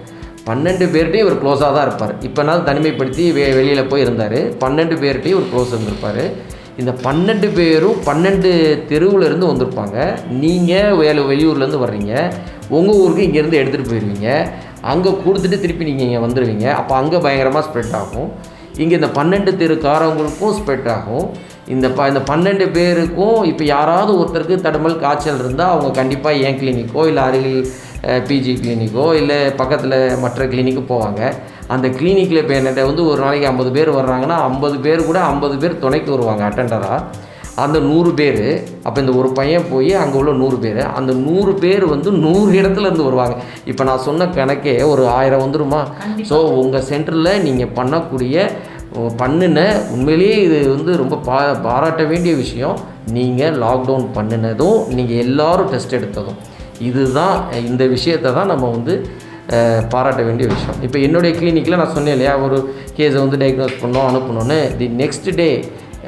[0.47, 2.13] பன்னெண்டு பேர்கிட்டையும் இவர் க்ளோஸாக தான் இருப்பார்.
[2.27, 4.39] இப்போ நான் தனிமைப்படுத்தி வெ வெளியில் போய் இருந்தார்.
[4.63, 6.23] பன்னெண்டு பேர்கிட்டையும் ஒரு க்ளோஸ் இருந்திருப்பார்.
[6.81, 8.49] இந்த பன்னெண்டு பேரும் பன்னெண்டு
[8.91, 9.97] தெருவில் இருந்து வந்திருப்பாங்க.
[10.43, 12.13] நீங்கள் வேலை வெளியூர்லேருந்து வர்றீங்க.
[12.77, 14.29] உங்கள் ஊருக்கு இங்கேருந்து எடுத்துகிட்டு போயிடுவீங்க
[14.91, 18.29] அங்கே கொடுத்துட்டு திருப்பி நீங்கள் இங்கே வந்துடுவீங்க அப்போ அங்கே பயங்கரமாக ஸ்ப்ரெட் ஆகும்.
[18.83, 21.25] இங்கே இந்த பன்னெண்டு தெருக்காரவங்களுக்கும் ஸ்ப்ரெட் ஆகும்.
[21.73, 27.03] இந்த ப இந்த பன்னெண்டு பேருக்கும் இப்போ யாராவது ஒருத்தருக்கு தடுமல் காய்ச்சல் இருந்தால் அவங்க கண்டிப்பாக என் கிளினிக்கோ
[27.11, 27.61] இல்லை அருகில்
[28.27, 31.21] பிஜி கிளினிக்கோ இல்லை பக்கத்தில் மற்ற கிளினிக்கு போவாங்க.
[31.73, 35.81] அந்த கிளினிக்கில் இப்போ என்கிட்ட வந்து ஒரு நாளைக்கு ஐம்பது பேர் வர்றாங்கன்னா ஐம்பது பேர் கூட ஐம்பது பேர்
[35.85, 37.23] துணைக்கு வருவாங்க அட்டெண்டராக
[37.63, 38.45] அந்த நூறு பேர்
[38.87, 42.87] அப்போ இந்த ஒரு பையன் போய் அங்கே உள்ள நூறு பேர் அந்த நூறு பேர் வந்து நூறு இடத்துல
[42.87, 43.35] இருந்து வருவாங்க.
[43.71, 45.81] இப்போ நான் சொன்ன கணக்கே ஒரு ஆயிரம் வந்துருமா?
[46.29, 48.47] ஸோ உங்கள் சென்டரில் நீங்கள் பண்ணக்கூடிய
[49.21, 49.59] பண்ணின
[49.93, 51.37] உண்மையிலேயே இது வந்து ரொம்ப பா
[51.67, 52.77] பாராட்ட வேண்டிய விஷயம்
[53.17, 56.37] நீங்கள் லாக்டவுன் பண்ணினதும் நீங்கள் எல்லாரும் டெஸ்ட் எடுத்ததும்.
[56.89, 57.37] இதுதான்
[57.69, 58.95] இந்த விஷயத்தை தான் நம்ம வந்து
[59.93, 60.77] பாராட்ட வேண்டிய விஷயம்.
[60.85, 62.57] இப்போ என்னுடைய கிளினிக்கில் நான் சொன்னேன் இல்லையா ஒரு
[62.97, 65.49] கேஸை வந்து டயக்னோஸ் பண்ணோம் அனுப்பணும்னு தி நெக்ஸ்ட் டே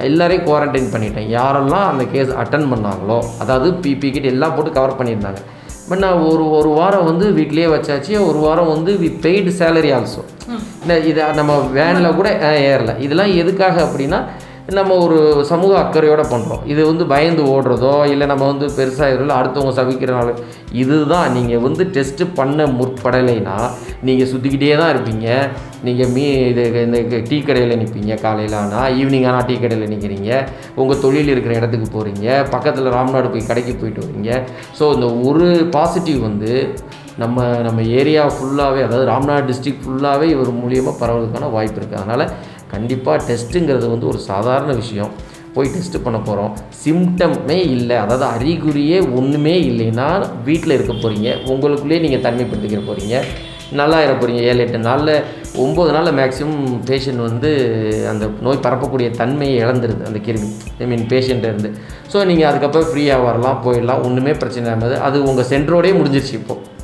[0.07, 1.27] எல்லாரையும் குவாரண்டைன் பண்ணிட்டேன்.
[1.35, 5.41] யாரெல்லாம் அந்த கேஸ் அட்டன் பண்ணாங்களோ அதாவது பிபி கிட் எல்லாம் போட்டு கவர் பண்ணியிருந்தாங்க.
[5.89, 8.13] பட் நான் ஒரு ஒரு வாரம் வந்து வீட்லேயே வச்சாச்சு.
[8.29, 10.23] ஒரு வாரம் வந்து வி பெய்டு சேலரி ஆல்சோ
[10.81, 12.29] இல்லை இதை நம்ம வேனில் கூட
[12.71, 12.93] ஏறல.
[13.05, 14.19] இதெல்லாம் எதுக்காக அப்படின்னா
[14.75, 15.17] நம்ம ஒரு
[15.49, 20.31] சமூக அக்கறையோடு பண்ணுறோம் இது வந்து பயந்து ஓடுறதோ இல்லை நம்ம வந்து பெருசாக இல்லை அடுத்தவங்க சவிக்கிறனால
[20.81, 21.27] இதுதான்.
[21.35, 23.55] நீங்கள் வந்து டெஸ்ட்டு பண்ண முற்படலைன்னா
[24.07, 25.27] நீங்கள் சுற்றிக்கிட்டே தான் இருப்பீங்க.
[25.87, 26.99] நீங்கள் மீ இது இந்த
[27.29, 28.57] டீ கடையில் நிற்பீங்க காலையில்.
[28.63, 30.31] ஆனால் ஈவினிங் ஆனால் டீ கடையில் நிற்கிறீங்க
[30.81, 34.31] உங்கள் தொழில் இருக்கிற இடத்துக்கு போகிறீங்க பக்கத்தில் ராம்நாடு போய் கடைக்கு போயிட்டு வரீங்க.
[34.79, 36.53] ஸோ இந்த ஒரு பாசிட்டிவ் வந்து
[37.21, 42.25] நம்ம நம்ம ஏரியா ஃபுல்லாகவே அதாவது ராம்நாடு டிஸ்ட்ரிக்ட் ஃபுல்லாகவே இவர் மூலியமாக பரவதுக்கான வாய்ப்பு இருக்குது அதனால்
[42.73, 45.11] கண்டிப்பாக டெஸ்ட்டுங்கிறது வந்து ஒரு சாதாரண விஷயம்.
[45.55, 46.51] போய் டெஸ்ட்டு பண்ண போகிறோம்
[46.83, 47.95] சிம்டமே இல்லை.
[48.03, 50.07] அதாவது அறிகுறியே ஒன்றுமே இல்லைன்னா
[50.47, 53.17] வீட்டில் இருக்க போகிறீங்க உங்களுக்குள்ளேயே நீங்கள் தனிமைப்படுத்திக்கிற போகிறீங்க
[53.79, 55.13] நல்லா இருக்க போகிறீங்க ஏழு எட்டு நாளில்
[55.63, 57.49] ஒம்பது நாளில் மேக்ஸிமம் பேஷண்ட் வந்து
[58.11, 60.01] அந்த நோய் பரப்பக்கூடிய தன்மையை இழந்துருது.
[60.09, 60.49] அந்த கிருமி
[60.83, 61.71] ஐ மீன் பேஷண்ட்டை இருந்து.
[62.13, 64.03] ஸோ நீங்கள் அதுக்கப்புறம் ஃப்ரீயாக வரலாம் போயிடலாம்.
[64.07, 66.75] ஒன்றுமே பிரச்சனை இல்லாமல் அது உங்கள் சென்டரோடே முடிஞ்சிருச்சு இப்போது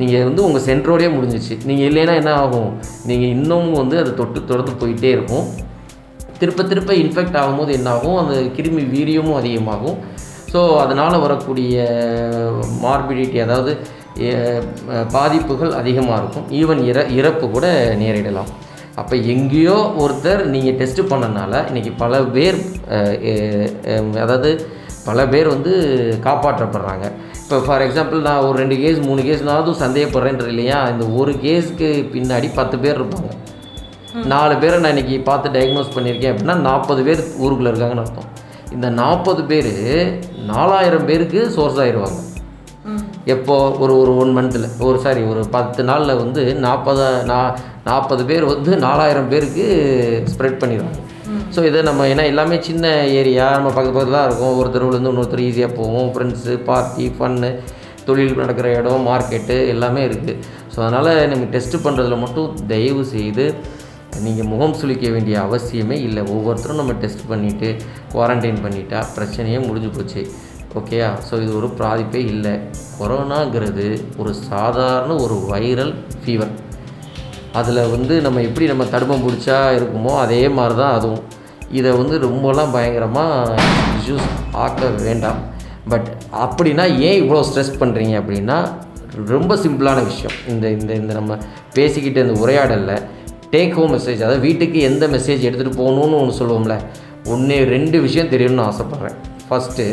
[0.00, 1.54] நீங்கள் வந்து உங்கள் சென்டரோடே முடிஞ்சிச்சு.
[1.68, 2.70] நீங்கள் இல்லைன்னா என்ன ஆகும்?
[3.10, 5.46] நீங்கள் இன்னமும் வந்து அதை தொட்டு தொடர்ந்து போயிட்டே இருக்கும்.
[6.40, 8.16] திருப்ப திருப்ப இன்ஃபெக்ட் ஆகும்போது என்னாகும்?
[8.22, 9.98] அந்த கிருமி வீரியமும் அதிகமாகும்.
[10.52, 11.76] ஸோ அதனால் வரக்கூடிய
[12.84, 13.72] மார்பிடிட்டி அதாவது
[15.14, 16.46] பாதிப்புகள் அதிகமாக இருக்கும்.
[16.60, 17.66] ஈவன் இற இறப்பு கூட
[18.02, 18.50] நேரிடலாம்.
[19.00, 22.58] அப்போ எங்கேயோ ஒருத்தர் நீங்கள் டெஸ்ட்டு பண்ணனால இன்றைக்கி பல பேர்
[24.24, 24.50] அதாவது
[25.08, 25.72] பல பேர் வந்து
[26.26, 27.06] காப்பாற்றப்படுறாங்க.
[27.44, 30.78] இப்போ ஃபார் எக்ஸாம்பிள் நான் ஒரு ரெண்டு கேஸ் மூணு கேஸ்னாவது சந்தேகப்படுறேன்றது இல்லையா?
[30.92, 33.30] இந்த ஒரு கேஸுக்கு பின்னாடி பத்து பேர் இருப்பாங்க.
[34.32, 38.30] நாலு பேரை நான் இன்றைக்கி பார்த்து டயக்னோஸ் பண்ணியிருக்கேன் அப்படின்னா நாற்பது பேர் ஊருக்குள்ளே இருக்காங்கன்னு அர்த்தம்.
[38.76, 39.70] இந்த நாற்பது பேர்
[40.52, 42.20] நாலாயிரம் பேருக்கு சோர்ஸ் ஆயிடுவாங்க
[43.34, 43.56] எப்போ?
[43.82, 47.38] ஒரு ஒரு ஒன் மந்தில் ஒரு சாரி ஒரு பத்து நாளில் வந்து நாற்பது நா
[47.90, 49.66] நாற்பது பேர் வந்து நாலாயிரம் பேருக்கு
[50.32, 50.98] ஸ்ப்ரெட் பண்ணிடுவாங்க.
[51.54, 52.84] ஸோ இதை நம்ம ஏன்னா எல்லாமே சின்ன
[53.18, 54.54] ஏரியா நம்ம பக்கத்து பக்கத்தில் தான் இருக்கும்.
[54.60, 57.50] ஒரு தெருவுலேருந்து இன்னொருத்தர் ஈஸியாக போவோம் ஃப்ரெண்ட்ஸு பார்ட்டி ஃபன்னு
[58.06, 60.32] தொழில் நடக்கிற இடம் மார்க்கெட்டு எல்லாமே இருக்குது
[60.72, 63.44] ஸோ அதனால் நீங்கள் டெஸ்ட்டு பண்ணுறதுல மட்டும் தயவு செய்து
[64.24, 66.22] நீங்கள் முகம் சுளிக்க வேண்டிய அவசியமே இல்லை.
[66.34, 67.68] ஒவ்வொருத்தரும் நம்ம டெஸ்ட் பண்ணிவிட்டு
[68.12, 70.22] குவாரண்டைன் பண்ணிட்டா பிரச்சனையே முடிஞ்சு போச்சு.
[70.80, 72.54] ஓகேயா ஸோ இது ஒரு பாதிப்பே இல்லை.
[72.98, 73.86] கொரோனாங்கிறது
[74.22, 76.52] ஒரு சாதாரண ஒரு வைரல் ஃபீவர்
[77.60, 81.24] அதில் வந்து நம்ம எப்படி நம்ம தடுப்பம் பிடிச்சா இருக்குமோ அதே மாதிரி தான் அதுவும்.
[81.78, 83.58] இதை வந்து ரொம்பலாம் பயங்கரமாக
[83.98, 84.28] இஷ்யூஸ்
[84.64, 85.40] ஆக்க வேண்டாம்.
[85.92, 86.08] பட்
[86.44, 88.58] அப்படின்னா ஏன் இவ்வளோ ஸ்ட்ரெஸ் பண்ணுறீங்க அப்படின்னா
[89.32, 90.36] ரொம்ப சிம்பிளான விஷயம்.
[90.52, 91.32] இந்த இந்த இந்த நம்ம
[91.76, 93.02] பேசிக்கிட்டு இந்த உரையாடலில்
[93.54, 96.76] டேக் ஹோம் மெசேஜ் அதாவது வீட்டுக்கு எந்த மெசேஜ் எடுத்துகிட்டு போகணுன்னு ஒன்று சொல்லுவோம்ல
[97.34, 99.18] ஒன்று ரெண்டு விஷயம் தெரியணும்னு ஆசைப்பட்றேன்.
[99.48, 99.84] ஃபஸ்ட்டு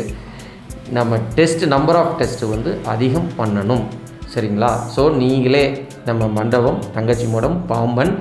[0.96, 3.84] நம்ம டெஸ்ட் நம்பர் ஆஃப் டெஸ்ட்டு வந்து அதிகம் பண்ணணும்.
[4.32, 4.70] சரிங்களா?
[4.94, 5.64] ஸோ நீங்களே
[6.08, 8.12] நம்ம மண்டபம் தங்கச்சி மடம் பாம்பன்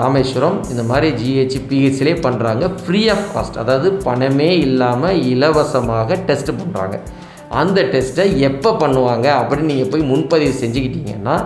[0.00, 6.96] ராமேஸ்வரம் இந்த மாதிரி ஜிஹெச் பிஹெச்லே பண்ணுறாங்க ஃப்ரீ ஆஃப் காஸ்ட் அதாவது பணமே இல்லாமல் இலவசமாக டெஸ்ட் பண்ணுறாங்க
[7.60, 11.36] அந்த டெஸ்ட்டை எப்போ பண்ணுவாங்க அப்படின்னு நீங்கள் போய் முன்பதிவு செஞ்சுக்கிட்டிங்கன்னா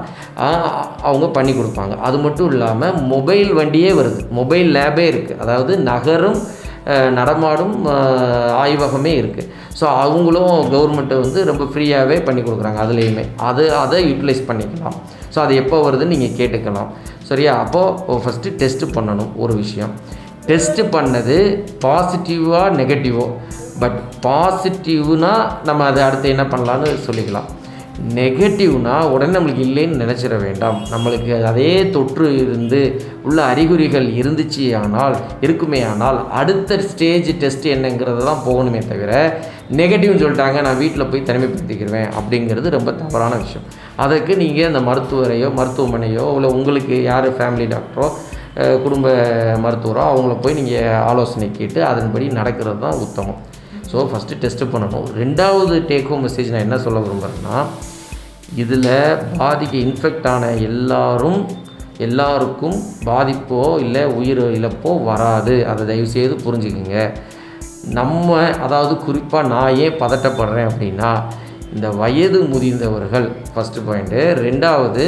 [1.09, 1.95] அவங்க பண்ணி கொடுப்பாங்க.
[2.07, 4.21] அது மட்டும் இல்லாமல் மொபைல் வண்டியே வருது.
[4.39, 6.41] மொபைல் லேபே இருக்குது அதாவது நகரும்
[7.19, 7.77] நடமாடும்
[8.63, 9.51] ஆய்வகமே இருக்குது
[9.81, 12.81] ஸோ அவங்களும் கவர்மெண்ட்டை வந்து ரொம்ப ஃப்ரீயாகவே பண்ணி கொடுக்குறாங்க.
[12.87, 13.25] அதுலேயுமே.
[13.51, 14.97] அது அதை யூட்டிலைஸ் பண்ணிக்கலாம்.
[15.35, 16.91] ஸோ அது எப்போ வருதுன்னு நீங்கள் கேட்டுக்கலாம்.
[17.29, 17.53] சரியா?
[17.65, 19.93] அப்போது ஃபஸ்ட்டு டெஸ்ட்டு பண்ணணும் ஒரு விஷயம்.
[20.51, 21.37] டெஸ்ட்டு பண்ணது
[21.85, 23.27] பாசிட்டிவாக நெகட்டிவோ
[23.83, 25.33] பட் பாசிட்டிவ்னா
[25.69, 27.49] நம்ம அதை அடுத்து என்ன பண்ணலான்னு சொல்லிக்கலாம்.
[28.19, 30.79] நெகட்டிவ்னா உடனே நம்மளுக்கு இல்லைன்னு நினச்சிட வேண்டாம்.
[30.93, 32.81] நம்மளுக்கு அதே தொற்று இருந்து
[33.27, 35.15] உள்ள அறிகுறிகள் இருந்துச்சு ஆனால்
[35.47, 39.13] இருக்குமே ஆனால் அடுத்த ஸ்டேஜ் டெஸ்ட் என்னங்கிறது தான் போகணுமே தவிர
[39.81, 43.69] நெகட்டிவ்னு சொல்லிட்டாங்க நான் வீட்டில் போய் தனிமைப்படுத்திக்கிடுவேன் அப்படிங்கிறது ரொம்ப தவறான விஷயம்.
[44.05, 48.09] அதற்கு நீங்கள் அந்த மருத்துவரையோ மருத்துவமனையோ இல்லை உங்களுக்கு யார் ஃபேமிலி டாக்டரோ
[48.85, 49.09] குடும்ப
[49.65, 53.41] மருத்துவரோ அவங்கள போய் நீங்கள் ஆலோசனை கேட்டு அதன்படி நடக்கிறது தான் உத்தமம்.
[53.93, 55.09] ஸோ ஃபஸ்ட்டு டெஸ்ட்டு பண்ணணும்.
[55.23, 57.57] ரெண்டாவது டேக் ஹோம் மெசேஜ் நான் என்ன சொல்ல விரும்புகிறேன்னா
[58.61, 58.89] இதில்
[59.41, 61.41] பாதிக்க இன்ஃபெக்ட் ஆன எல்லாரும்
[62.07, 65.55] எல்லாருக்கும் பாதிப்போ இல்லை உயிர் இழப்போ வராது.
[65.71, 66.97] அதை தயவுசெய்து புரிஞ்சுக்குங்க.
[67.99, 68.29] நம்ம
[68.65, 71.11] அதாவது குறிப்பாக நான் ஏன் பதட்டப்படுறேன் அப்படின்னா
[71.75, 75.05] இந்த வயது முதிர்ந்தவர்கள் ஃபஸ்ட்டு பாயிண்ட்டு ரெண்டாவது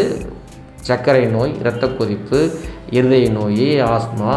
[0.89, 2.39] சர்க்கரை நோய் இரத்த கொதிப்பு
[2.97, 4.33] இருதய நோய் ஆஸ்மா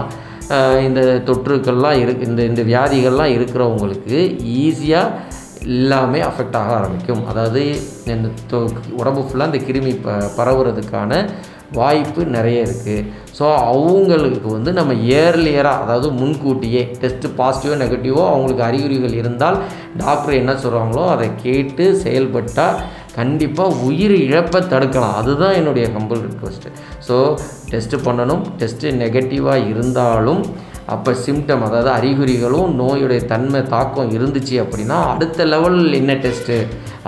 [0.88, 4.20] இந்த தொற்றுக்கள்லாம் இருக்கு இந்த இந்த வியாதிகள்லாம் இருக்கிறவங்களுக்கு
[4.58, 5.16] ஈஸியாக
[5.62, 7.28] எல்லாமே அஃபெக்ட் ஆக ஆரம்பிக்கும்.
[7.28, 11.30] அதாவது இந்த தொ- உடம்பு ஃபுல்லாக இந்த கிருமி ப பரவுறதுக்கான
[11.74, 13.06] வாய்ப்பு நிறைய இருக்குது
[13.40, 19.58] ஸோ அவங்களுக்கு வந்து நம்ம இயர்லியராக அதாவது முன்கூட்டியே டெஸ்ட்டு பாசிட்டிவோ நெகட்டிவோ அவங்களுக்கு அறிகுறிகள் இருந்தால்
[19.98, 22.76] டாக்டர் என்ன சொல்கிறாங்களோ அதை கேட்டு செயல்பட்டால்
[23.16, 25.14] கண்டிப்பாக உயிர் இழப்பை தடுக்கலாம்.
[25.14, 26.72] அதுதான் என்னுடைய ஹம்பிள் ரிக்வஸ்ட்டு
[27.08, 27.38] ஸோ
[27.72, 28.42] டெஸ்ட்டு பண்ணணும்.
[28.60, 30.46] டெஸ்ட்டு நெகட்டிவாக இருந்தாலும்
[30.94, 36.58] அப்போ சிம்டம் அதாவது அறிகுறிகளும் நோயுடைய தன்மை தாக்கம் இருந்துச்சு அப்படின்னா அடுத்த லெவல் என்ன டெஸ்ட்டு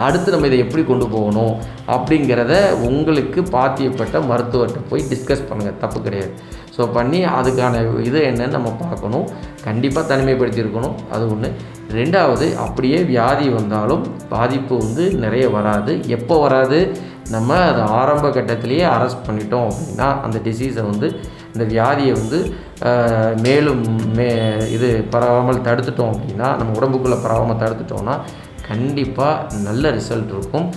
[0.06, 1.54] அடுத்து நம்ம இதை எப்படி கொண்டு போகணும்?
[1.96, 2.54] அப்படிங்கிறத
[2.90, 6.32] உங்களுக்கு பாத்தியப்பட்ட மருத்துவர்கிட்ட போய் டிஸ்கஸ் பண்ணுங்கள் தப்பு கிடையாது.
[6.76, 9.26] ஸோ பண்ணி அதுக்கான இது என்னன்னு நம்ம பார்க்கணும்.
[9.68, 10.96] கண்டிப்பாக தனிமைப்படுத்தியிருக்கணும்.
[11.16, 11.50] அது ஒன்று
[12.00, 15.94] ரெண்டாவது அப்படியே வியாதி வந்தாலும் பாதிப்பு வந்து நிறைய வராது.
[16.18, 16.80] எப்போ வராது?
[17.36, 21.08] நம்ம அதை ஆரம்ப கட்டத்திலேயே அரெஸ்ட் பண்ணிட்டோம் அப்படின்னா அந்த டிசீஸை வந்து
[21.54, 22.40] இந்த வியாதியை வந்து
[23.46, 23.84] மேலும்
[24.18, 24.28] மே
[24.76, 28.16] இது பரவாமல் தடுத்துட்டோம் அப்படின்னா நம்ம உடம்புக்குள்ளே பரவாமல் தடுத்துட்டோம்னா
[28.70, 30.68] கண்டிப்பாக நல்ல ரிசல்ட் இருக்கும்.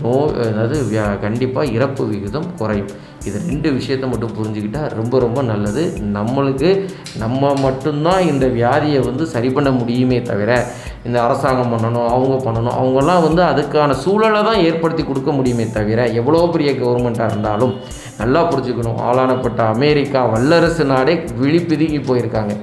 [0.00, 0.14] நோ
[0.48, 2.90] அதாவது வியா கண்டிப்பாக இறப்பு விகிதம் குறையும்.
[3.28, 5.82] இது ரெண்டு விஷயத்தை மட்டும் புரிஞ்சுக்கிட்டால் ரொம்ப ரொம்ப நல்லது.
[6.16, 6.70] நம்மளுக்கு
[7.22, 10.50] நம்ம மட்டும்தான் இந்த வியாதியை வந்து சரி பண்ண முடியுமே தவிர
[11.06, 16.42] இந்த அரசாங்கம் பண்ணணும் அவங்க பண்ணணும் அவங்கெல்லாம் வந்து அதுக்கான சூழலை தான் ஏற்படுத்தி கொடுக்க முடியுமே தவிர எவ்வளோ
[16.54, 17.74] பெரிய கவர்மெண்ட்டாக இருந்தாலும்
[18.20, 18.98] நல்லா புரிஞ்சுக்கணும்.
[19.08, 22.54] ஆளானப்பட்ட அமெரிக்கா வல்லரசு நாடே விழிப்பிதுங்கி போயிருக்காங்க.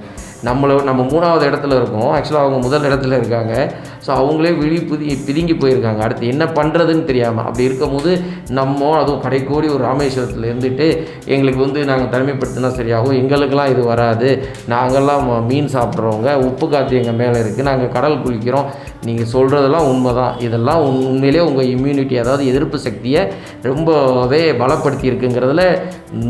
[0.45, 2.15] நம்மளை நம்ம மூணாவது இடத்துல இருக்கோம்.
[2.15, 3.73] ஆக்சுவலாக அவங்க முதல் இடத்துல இருக்காங்க.
[4.08, 5.97] ஸோ அவங்களே விழி புதி பிதுங்கி போயிருக்காங்க.
[5.97, 12.21] அடுத்து என்ன பண்ணுறதுன்னு தெரியாமல் அப்படி இருக்கும்போது நம்ம அதுவும் கடைக்கோடி ஒரு ராமேஸ்வரத்தில் இருந்துட்டு எங்களுக்கு வந்து நாங்கள்
[12.21, 13.15] தனிமைப்படுத்தினா சரியாகும்.
[13.15, 14.47] எங்களுக்கெல்லாம் இது வராது.
[14.69, 18.65] நாங்கள்லாம் ம- மீன் சாப்பிட்றவங்க உப்பு காற்று எங்கள் மேலே இருக்குது நாங்கள் கடல் குளிக்கிறோம்.
[19.08, 23.22] நீங்கள் சொல்கிறதெல்லாம் உண்மை தான் இதெல்லாம் உண் உண்மையிலே உங்கள் இம்யூனிட்டி அதாவது எதிர்ப்பு சக்தியை
[23.70, 25.63] ரொம்பவே பலப்படுத்தி இருக்குங்கிறதுல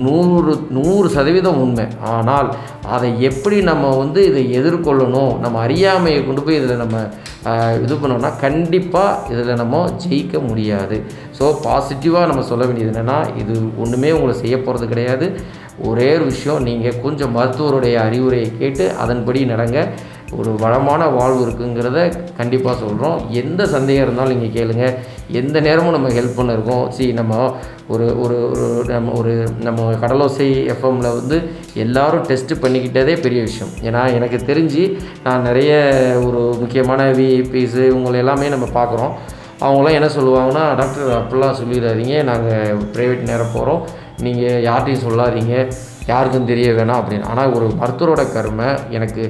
[0.06, 1.86] நூறு நூறு சதவீதம் உண்மை.
[2.16, 2.50] ஆனால்
[2.96, 6.98] அதை எப்படி நம்ம வந்து இதை எதிர்கொள்ளணும் நம்ம அறியாமையை கொண்டு போய் இதில் நம்ம
[7.86, 10.96] இது பண்ணோம்னா கண்டிப்பாக இதில் நம்ம ஜெயிக்க முடியாது.
[11.38, 15.28] ஸோ பாசிட்டிவாக நம்ம சொல்ல வேண்டியது என்னென்னா இது ஒன்றுமே உங்களை செய்ய போகிறது கிடையாது.
[15.90, 19.80] ஒரே ஒரு விஷயம் நீங்கள் கொஞ்சம் மருத்துவருடைய அறிவுரையை கேட்டு அதன்படி நடங்க.
[20.32, 22.00] ஒரு வளமான வாழ்வு இருக்குங்கிறத
[22.38, 24.96] கண்டிப்பாக சொல்கிறோம் எந்த சந்தேகம் இருந்தாலும் நீங்கள் கேளுங்கள்
[25.40, 26.90] எந்த நேரமும் நம்ம ஹெல்ப் பண்ணிருக்கோம்.
[26.90, 27.54] சி நம்ம
[27.88, 29.34] ஒரு ஒரு ஒரு நம்ம ஒரு
[29.68, 31.38] நம்ம கடலோசை எஃப்எம்மில் வந்து
[31.74, 33.72] எல்லாரும் டெஸ்ட்டு பண்ணிக்கிட்டதே பெரிய விஷயம்.
[33.88, 34.84] ஏன்னா எனக்கு தெரிஞ்சு
[35.24, 35.72] நான் நிறைய
[36.28, 39.14] ஒரு முக்கியமான விஐபிஸு இவங்களை எல்லாமே நம்ம பார்க்குறோம்.
[39.66, 42.24] அவங்களாம் என்ன சொல்லுவாங்கன்னா டாக்டர் அப்படிலாம் சொல்லிடாதீங்க.
[42.24, 43.84] நாங்கள் ப்ரைவேட் நேரம் போகிறோம்
[44.26, 45.56] நீங்கள் யார்ட்டையும் சொல்லாதீங்க.
[46.12, 47.30] யாருக்கும் தெரிய வேணாம் அப்படின்னு.
[47.32, 49.24] ஆனால் ஒரு மருத்துவரோட கருமை எனக்கு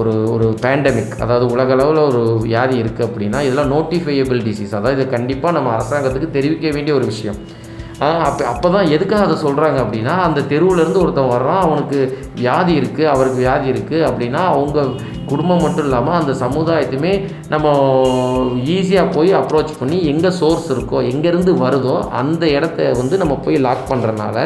[0.00, 5.56] ஒரு ஒரு பேண்டமிக் அதாவது உலகளவில் ஒரு வியாதி இருக்குது அப்படின்னா இதெல்லாம் நோட்டிஃபையபிள் டிசீஸ் அதாவது இது கண்டிப்பாக
[5.58, 7.40] நம்ம அரசாங்கத்துக்கு தெரிவிக்க வேண்டிய ஒரு விஷயம்.
[8.28, 11.98] அப்போ அப்போ தான் எதுக்காக அதை சொல்கிறாங்க அப்படின்னா அந்த தெருவுலேருந்து ஒருத்தன் வர்றான் அவனுக்கு
[12.40, 14.86] வியாதி இருக்குது அவருக்கு வியாதி இருக்குது அப்படின்னா அவங்க
[15.30, 17.12] குடும்பம் மட்டும் இல்லாமல் அந்த சமுதாயத்தையுமே
[17.48, 17.66] நம்ம
[18.76, 23.90] ஈஸியாக போய் அப்ரோச் பண்ணி எங்கே சோர்ஸ் இருக்கோ எங்கேருந்து வருதோ அந்த இடத்த வந்து நம்ம போய் லாக்
[23.90, 24.38] பண்ணுறனால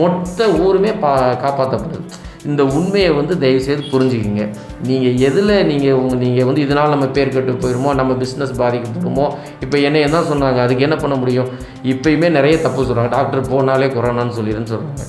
[0.00, 1.12] மொத்த ஊருமே பா
[1.44, 2.00] காப்பாற்றப்படுது
[2.48, 4.44] இந்த உண்மையை வந்து தயவுசெய்து புரிஞ்சுக்கிங்க.
[4.88, 9.26] நீங்கள் எதில் நீங்கள் உங்க நீங்கள் வந்து இதனால் நம்ம பேர் கெட்டு போயிருமோ நம்ம பிஸ்னஸ் பாதிக்கப்படுமோ
[9.64, 10.60] இப்போ என்ன என்ன சொன்னாங்க.
[10.66, 11.48] அதுக்கு என்ன பண்ண முடியும்?
[11.92, 15.06] இப்பயுமே நிறைய தப்பு சொல்கிறாங்க டாக்டர் போனாலே கொரோனான்னு சொல்லிடுன்னு சொல்கிறாங்க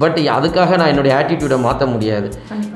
[0.00, 2.28] பட் அதுக்காக நான் என்னுடைய ஆட்டிடியூடை மாற்ற முடியாது.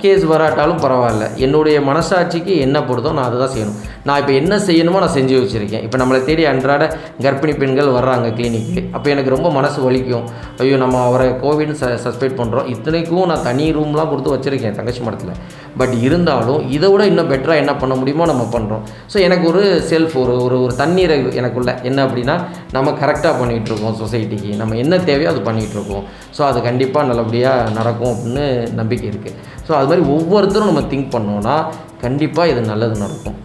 [0.03, 1.25] கேஸ் வராட்டாலும் பரவாயில்ல.
[1.47, 3.79] என்னுடைய மனசாட்சிக்கு என்ன படுதோ நான் அதுதான் செய்யணும்.
[4.09, 5.83] நான் இப்போ என்ன செய்யணுமோ நான் செஞ்சு வச்சுருக்கேன்.
[5.87, 6.85] இப்போ நம்மளை தேடி அன்றாட
[7.25, 10.27] கர்ப்பிணி பெண்கள் வர்றாங்க கிளினிக்கு அப்போ எனக்கு ரொம்ப மனசு வலிக்கும்.
[10.63, 15.35] ஐயோ நம்ம அவரை கோவிட்னு ச சஸ்பெக்ட் பண்ணுறோம் இத்தனைக்கும் நான் தனி ரூம்லாம் கொடுத்து வச்சுருக்கேன் தங்கச்சி மடத்தில்.
[15.81, 20.17] பட் இருந்தாலும் இதை விட இன்னும் பெட்டராக என்ன பண்ண முடியுமோ நம்ம பண்ணுறோம் ஸோ எனக்கு ஒரு செல்ஃப்
[20.23, 21.71] ஒரு ஒரு ஒரு தண்ணீரை எனக்குள்ள.
[21.91, 22.37] என்ன அப்படின்னா
[22.77, 26.05] நம்ம கரெக்டாக பண்ணிகிட்டு இருக்கோம் சொசைட்டிக்கு நம்ம என்ன தேவையோ அது பண்ணிகிட்டு இருக்கோம்.
[26.39, 28.47] ஸோ அது கண்டிப்பாக நல்லபடியாக நடக்கும் அப்படின்னு
[28.81, 29.37] நம்பிக்கை இருக்குது
[29.67, 31.57] ஸோ அது மாதிரி ஒவ்வொருத்தரும் நம்ம திங்க் பண்ணோன்னா
[32.05, 33.39] கண்டிப்பாக இது நல்லது நடக்கும்.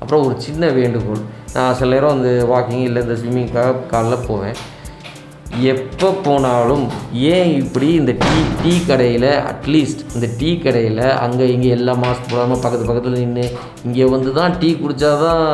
[0.00, 1.22] அப்புறம் ஒரு சின்ன வேண்டுகோள்.
[1.56, 4.56] நான் சில நேரம் வந்து வாக்கிங் இல்லை இந்த ஸ்விம்மிங்காக காலைல போவேன்.
[5.72, 6.84] எப்போ போனாலும்
[7.34, 12.62] ஏன் இப்படி இந்த டீ டீ கடையில் அட்லீஸ்ட் இந்த டீ கடையில் அங்கே இங்கே எல்லா மாஸ்க் போடாமல்
[12.64, 13.46] பக்கத்து பக்கத்தில் நின்று
[13.86, 15.44] இங்கே வந்து தான் டீ குடித்தா தான்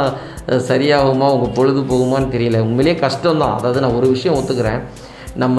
[0.71, 2.61] சரியாகுமா உங்கள் பொழுது போகுமான்னு தெரியல.
[2.67, 3.57] உண்மையிலேயே கஷ்டம்தான்.
[3.59, 4.81] அதாவது நான் ஒரு விஷயம் ஒத்துக்கிறேன்.
[5.43, 5.59] நம்ம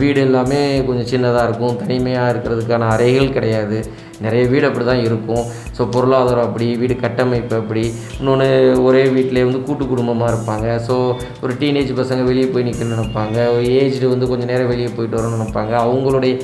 [0.00, 1.76] வீடு எல்லாமே கொஞ்சம் சின்னதாக இருக்கும்.
[1.82, 3.78] தனிமையாக இருக்கிறதுக்கான அறைகள் கிடையாது.
[4.24, 5.44] நிறைய வீடு அப்படி தான் இருக்கும்.
[5.78, 7.84] ஸோ பொருளாதாரம் அப்படி வீடு கட்டமைப்பு அப்படி
[8.20, 8.48] இன்னொன்று
[8.86, 10.66] ஒரே வீட்டிலே வந்து கூட்டு குடும்பமாக இருப்பாங்க.
[10.86, 10.96] ஸோ
[11.44, 13.36] ஒரு டீனேஜ் பசங்க வெளியே போய் நிற்கணும்னு நினைப்பாங்க.
[13.56, 15.74] ஒரு ஏஜ்டு வந்து கொஞ்சம் நேரம் வெளியே போயிட்டு வரணும்னு நினைப்பாங்க.
[15.86, 16.34] அவங்களுடைய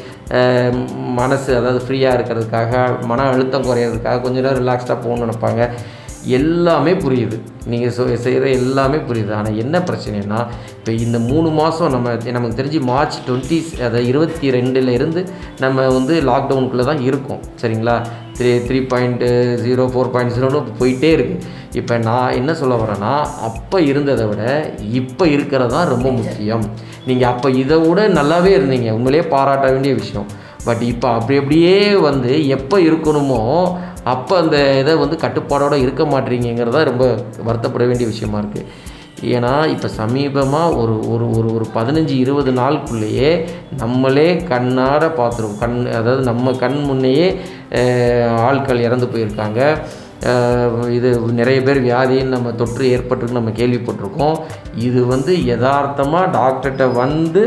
[1.21, 5.63] மனசு அதாவது ஃப்ரீயாக இருக்கிறதுக்காக மன அழுத்தம் குறையிறதுக்காக கொஞ்சம் நேரம் ரிலாக்ஸ்டாக போகணும்னு நினைப்பாங்க.
[6.37, 7.37] எல்லாமே புரியுது.
[7.71, 9.33] நீங்கள் சொ செய்கிற எல்லாமே புரியுது.
[9.39, 10.39] ஆனால் என்ன பிரச்சனைனா
[10.79, 15.23] இப்போ இந்த மூணு மாதம் நம்ம நமக்கு தெரிஞ்சு மார்ச் டுவெண்ட்டி அதாவது இருபத்தி ரெண்டுலேருந்து
[15.65, 17.43] நம்ம வந்து லாக்டவுனுக்குள்ளே தான் இருக்கோம்.
[17.63, 17.97] சரிங்களா?
[18.39, 19.29] Three three point
[19.65, 21.43] zero four point ஜீரோன்னு போயிட்டே இருக்குது
[21.81, 23.13] இப்போ நான் என்ன சொல்ல வரேன்னா
[23.49, 24.43] அப்போ இருந்ததை விட
[25.01, 26.65] இப்போ இருக்கிறது தான் ரொம்ப முக்கியம்.
[27.09, 28.91] நீங்கள் அப்போ இதை விட நல்லாவே இருந்தீங்க.
[28.99, 30.29] உங்களே பாராட்ட வேண்டிய விஷயம்.
[30.67, 31.77] பட் இப்போ அப்படி அப்படியே
[32.09, 33.41] வந்து எப்போ இருக்கணுமோ
[34.13, 37.05] அப்போ அந்த இதை வந்து கட்டுப்பாடோடு இருக்க மாட்டீங்கிறதா ரொம்ப
[37.49, 38.67] வருத்தப்பட வேண்டிய விஷயமா இருக்குது
[39.37, 43.31] ஏன்னா இப்போ சமீபமாக ஒரு ஒரு ஒரு ஒரு பதினஞ்சு இருபது நாளுக்குள்ளேயே
[43.83, 47.29] நம்மளே கண்ணார பார்த்துருவோம் கண் அதாவது நம்ம கண் முன்னையே
[48.49, 49.61] ஆட்கள் இறந்து போயிருக்காங்க.
[50.97, 51.09] இது
[51.39, 54.37] நிறைய பேர் வியாதின்னு நம்ம தொற்று ஏற்பட்டிருக்கு நம்ம கேள்விப்பட்டிருக்கோம்.
[54.89, 57.43] இது வந்து யதார்த்தமாக டாக்டர்கிட்ட வந்து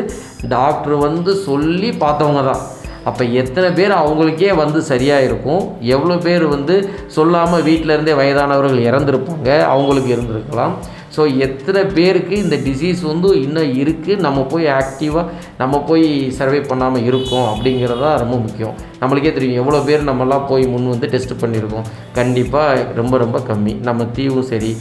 [0.55, 2.61] டாக்டர் வந்து சொல்லி பார்த்தவங்க தான்.
[3.09, 5.63] அப்போ எத்தனை பேர் அவங்களுக்கே வந்து சரியாக இருக்கும்
[5.95, 6.75] எவ்வளோ பேர் வந்து
[7.17, 9.49] சொல்லாமல் வீட்டில் இருந்தே வயதானவர்கள் இறந்துருப்பாங்க.
[9.73, 10.75] அவங்களுக்கு இருந்திருக்கலாம்.
[11.17, 16.05] ஸோ எத்தனை பேருக்கு இந்த டிசீஸ் வந்து இன்னும் இருக்குது நம்ம போய் ஆக்டிவாக நம்ம போய்
[16.39, 18.75] சர்வே பண்ணாமல் இருக்கோம் அப்படிங்கிறது தான் ரொம்ப முக்கியம்.
[19.01, 21.87] நம்மளுக்கே தெரியும் எவ்வளோ பேர் நம்மலாம் போய் முன் வந்து டெஸ்ட் பண்ணியிருக்கோம்.
[22.19, 23.73] கண்டிப்பாக ரொம்ப ரொம்ப கம்மி.
[23.89, 24.71] நம்ம தீவும் சரி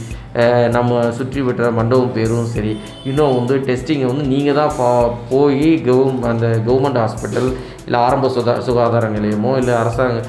[0.75, 2.73] நம்ம சுற்றி விட்டுற மண்டபம் பேரும் சரி
[3.09, 4.89] இன்னும் வந்து டெஸ்டிங்கை வந்து நீங்கள் தான் ஃபா
[5.31, 7.49] போய் கவர்ம் அந்த கவர்மெண்ட் ஹாஸ்பிட்டல்
[7.87, 10.19] இல்லை ஆரம்ப சுகா சுகாதார நிலையமோ இல்லை அரசாங்க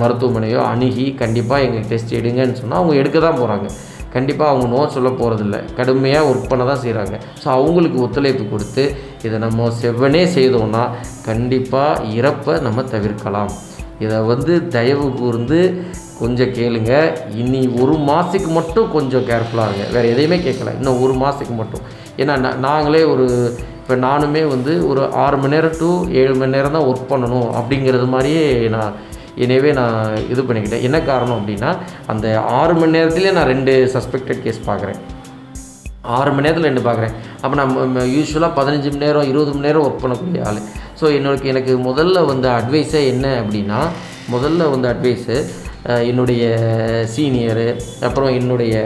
[0.00, 3.68] மருத்துவமனையோ அணுகி கண்டிப்பாக எங்களுக்கு டெஸ்ட் எடுங்கன்னு சொன்னால் அவங்க எடுக்க தான் போகிறாங்க
[4.16, 8.84] கண்டிப்பாக அவங்க நோ சொல்ல போகிறதில்ல கடுமையாக ஒர்க் பண்ண தான் செய்கிறாங்க ஸோ அவங்களுக்கு ஒத்துழைப்பு கொடுத்து
[9.26, 10.82] இதை நம்ம செவ்வனே செய்தோம்னா
[11.28, 13.52] கண்டிப்பாக இறப்பை நம்ம தவிர்க்கலாம்.
[14.04, 15.58] இதை வந்து தயவு கூர்ந்து
[16.20, 16.92] கொஞ்சம் கேளுங்க.
[17.40, 19.86] இனி ஒரு மாதத்துக்கு மட்டும் கொஞ்சம் கேர்ஃபுல்லாக இருங்க.
[19.94, 20.72] வேறு எதையுமே கேட்கல.
[20.78, 21.84] இன்னும் ஒரு மாதத்துக்கு மட்டும்.
[22.20, 22.34] ஏன்னா
[22.66, 23.26] நாங்களே ஒரு
[23.80, 25.88] இப்போ நானுமே வந்து ஒரு ஆறு மணி நேரம் டு
[26.20, 28.96] ஏழு மணி நேரம் தான் ஒர்க் பண்ணணும் அப்படிங்கிறது மாதிரியே நான்
[29.44, 29.98] எனவே நான்
[30.32, 30.84] இது பண்ணிக்கிட்டேன்.
[30.88, 31.70] என்ன காரணம் அப்படின்னா
[32.12, 32.26] அந்த
[32.60, 34.98] ஆறு மணி நேரத்துலேயே நான் ரெண்டு சஸ்பெக்டட் கேஸ் பார்க்குறேன்.
[36.16, 37.14] ஆறு மணி நேரத்தில் ரெண்டு பார்க்குறேன்.
[37.42, 40.60] அப்போ நான் யூஸ்வலாக பதினஞ்சு மணி நேரம் இருபது மணி நேரம் ஒர்க் பண்ணக்கூடிய ஆள்.
[41.00, 43.80] ஸோ என்னோட எனக்கு முதல்ல வந்த அட்வைஸே என்ன அப்படின்னா
[44.34, 45.36] முதல்ல வந்த அட்வைஸு
[46.10, 46.44] என்னுடைய
[47.14, 47.66] சீனியரு
[48.06, 48.76] அப்புறம் என்னுடைய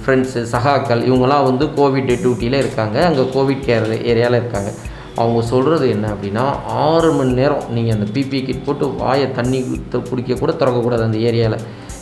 [0.00, 2.96] ஃப்ரெண்ட்ஸு சகாக்கள் இவங்கெல்லாம் வந்து கோவிட் டியூட்டியில் இருக்காங்க.
[3.08, 4.72] அங்கே கோவிட் கேர் ஏரியாவில் இருக்காங்க.
[5.16, 10.08] அவங்க சொல்கிறது என்ன அப்படின்னா ஆறு மணி நேரம் நீங்கள் அந்த பிபி கிட் போட்டு வாயை தண்ணி கு-
[10.10, 11.60] குடிக்க கூட திறக்கக்கூடாது அந்த ஏரியாவில்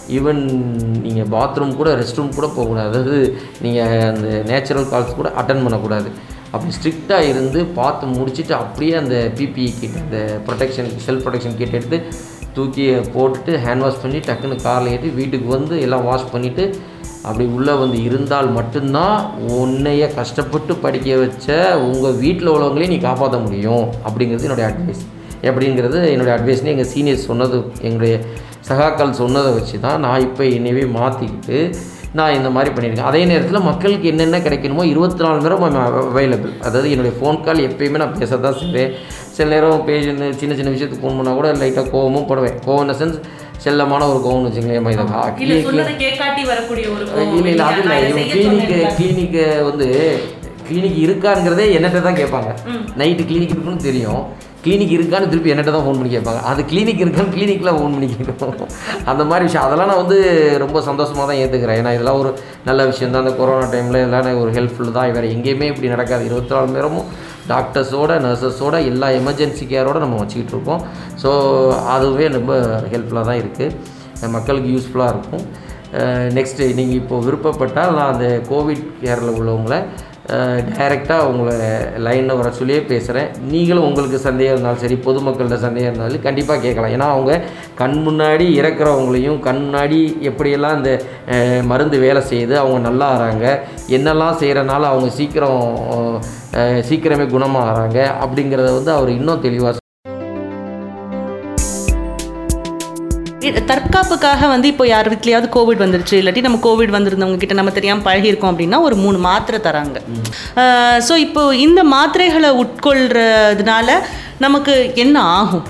[0.08, 0.40] ஈவன்
[1.00, 2.88] நீங்கள் பாத்ரூம் கூட ரெஸ்ட் ரூம் கூட போகக்கூடாது.
[2.88, 3.18] அதாவது
[3.60, 6.08] நீங்கள் அந்த நேச்சுரல் கால்ஸ் கூட அட்டன் பண்ணக்கூடாது.
[6.50, 11.98] அப்படி ஸ்ட்ரிக்டாக இருந்து பார்த்து முடிச்சுட்டு அப்படியே அந்த பிபிஇ கிட் அந்த ப்ரொடெக்ஷன் செல்ஃப் ப்ரொடெக்ஷன் கிட் எடுத்து
[12.56, 12.84] தூக்கி
[13.14, 16.64] போட்டுட்டு ஹேண்ட் வாஷ் பண்ணி டக்குன்னு காரில் ஏற்றி வீட்டுக்கு வந்து எல்லாம் வாஷ் பண்ணிவிட்டு
[17.28, 19.16] அப்படி உள்ளே வந்து இருந்தால் மட்டும்தான்
[19.58, 21.56] உன்னைய கஷ்டப்பட்டு படிக்க வச்ச
[21.88, 23.84] உங்கள் வீட்டில் உள்ளவங்களையும் நீ காப்பாற்ற முடியும்.
[24.08, 25.02] அப்படிங்கிறது என்னுடைய அட்வைஸ்
[25.48, 28.16] எப்படிங்கிறது என்னுடைய அட்வைஸ்னு எங்கள் சீனியர்ஸ் சொன்னது எங்களுடைய
[28.68, 31.58] சகாக்கள் சொன்னதை வச்சு தான் நான் இப்போ என்னையவே மாற்றிக்கிட்டு
[32.18, 33.10] நான் இந்த மாதிரி பண்ணியிருக்கேன்.
[33.10, 35.64] அதே நேரத்தில் மக்களுக்கு என்னென்ன கிடைக்கணுமோ இருபத்தி நாலு நேரம்
[36.10, 38.92] அவைலபிள் அதாவது என்னுடைய ஃபோன் கால் எப்பயுமே நான் பேச தான் செய்வேன்.
[39.36, 40.08] சில நேரம் பேஜ்
[40.40, 42.58] சின்ன சின்ன விஷயத்துக்கு ஃபோன் பண்ணால் கூட லைட்டாக கோவமும் போடுவேன்.
[42.66, 43.18] கோவம் இந்த சென்ஸ்
[43.64, 45.04] செல்லமான ஒரு கோவம்னு வச்சுங்களேன் இதை
[45.44, 45.56] இல்ல.
[47.50, 47.98] இல்லை அது இல்லை.
[48.10, 48.78] இவங்க கிளினிக்கு.
[48.98, 49.88] கிளினிக்கு வந்து
[50.68, 52.50] கிளினிக் இருக்காங்கிறதே என்னட்ட தான் கேட்பாங்க.
[53.00, 54.22] நைட்டு கிளினிக் இருக்குன்னு தெரியும்.
[54.64, 56.40] கிளினிக் இருக்கான்னு திருப்பி என்னட்ட தான் ஃபோன் பண்ணி கேட்பாங்க.
[56.50, 58.68] அது கிளினிக் இருக்கான்னு கிளினிக்கில் ஃபோன் பண்ணி கேட்கும்
[59.10, 59.64] அந்த மாதிரி விஷயம்.
[59.66, 60.18] அதெல்லாம் நான் வந்து
[60.64, 62.30] ரொம்ப சந்தோஷமாக தான் ஏற்றுக்கிறேன் ஏன்னா இதெல்லாம் ஒரு
[62.68, 65.10] நல்ல விஷயம் தான் அந்த கொரோனா டைமில் இதெல்லாம் ஒரு ஹெல்ப்ஃபுல் தான்.
[65.16, 66.24] வேறு எங்கேயுமே இப்படி நடக்காது.
[66.30, 67.08] இருபத்தி நாலு நேரமும்
[67.48, 70.82] டாக்டர்ஸோட நர்சஸோட எல்லா எமர்ஜென்சி கேரோட நம்ம வச்சுக்கிட்டு இருக்கோம்
[71.22, 71.30] ஸோ
[71.94, 72.54] அதுவே ரொம்ப
[72.92, 75.44] ஹெல்ப்ஃபுல்லாக தான் இருக்குது மக்களுக்கு யூஸ்ஃபுல்லாக இருக்கும்.
[76.36, 79.78] நெக்ஸ்ட்டு நீங்கள் இப்போது விருப்பப்பட்டால் நான் அந்த கோவிட் கேரில் உள்ளவங்களை
[80.68, 81.56] டைரெக்டாக உங்களை
[82.06, 86.94] லைனில் வர சொல்லியே பேசுகிறேன் நீங்களும் உங்களுக்கு சந்தேகம் இருந்தாலும் சரி பொதுமக்கள்கிட்ட சந்தேகம் இருந்தாலும் கண்டிப்பாக கேட்கலாம்.
[86.96, 87.32] ஏன்னா அவங்க
[87.80, 90.92] கண் முன்னாடி இறக்குறவங்களையும் கண் முன்னாடி எப்படியெல்லாம் இந்த
[91.72, 93.46] மருந்து வேலை செய்யுது அவங்க நல்லா ஆகிறாங்க
[93.98, 95.62] என்னெல்லாம் செய்கிறனால அவங்க சீக்கிரம்
[96.88, 99.81] சீக்கிரமே குணமாகறாங்க அப்படிங்கிறத வந்து அவர் இன்னும் தெளிவாக
[103.60, 108.52] தற்காப்புக்காக வந்து இப்போ யார் வீட்லையாவது கோவிட் வந்துருச்சு இல்லாட்டி நம்ம கோவிட் வந்திருந்தவங்க கிட்ட நம்ம தெரியாமல் பழகிருக்கோம்
[108.52, 109.98] அப்படின்னா ஒரு மூணு மாத்திரை தராங்க.
[111.08, 113.88] ஸோ இப்போ இந்த மாத்திரைகளை உட்கொள்றதுனால
[114.44, 114.74] நமக்கு
[115.04, 115.64] என்ன ஆகும்?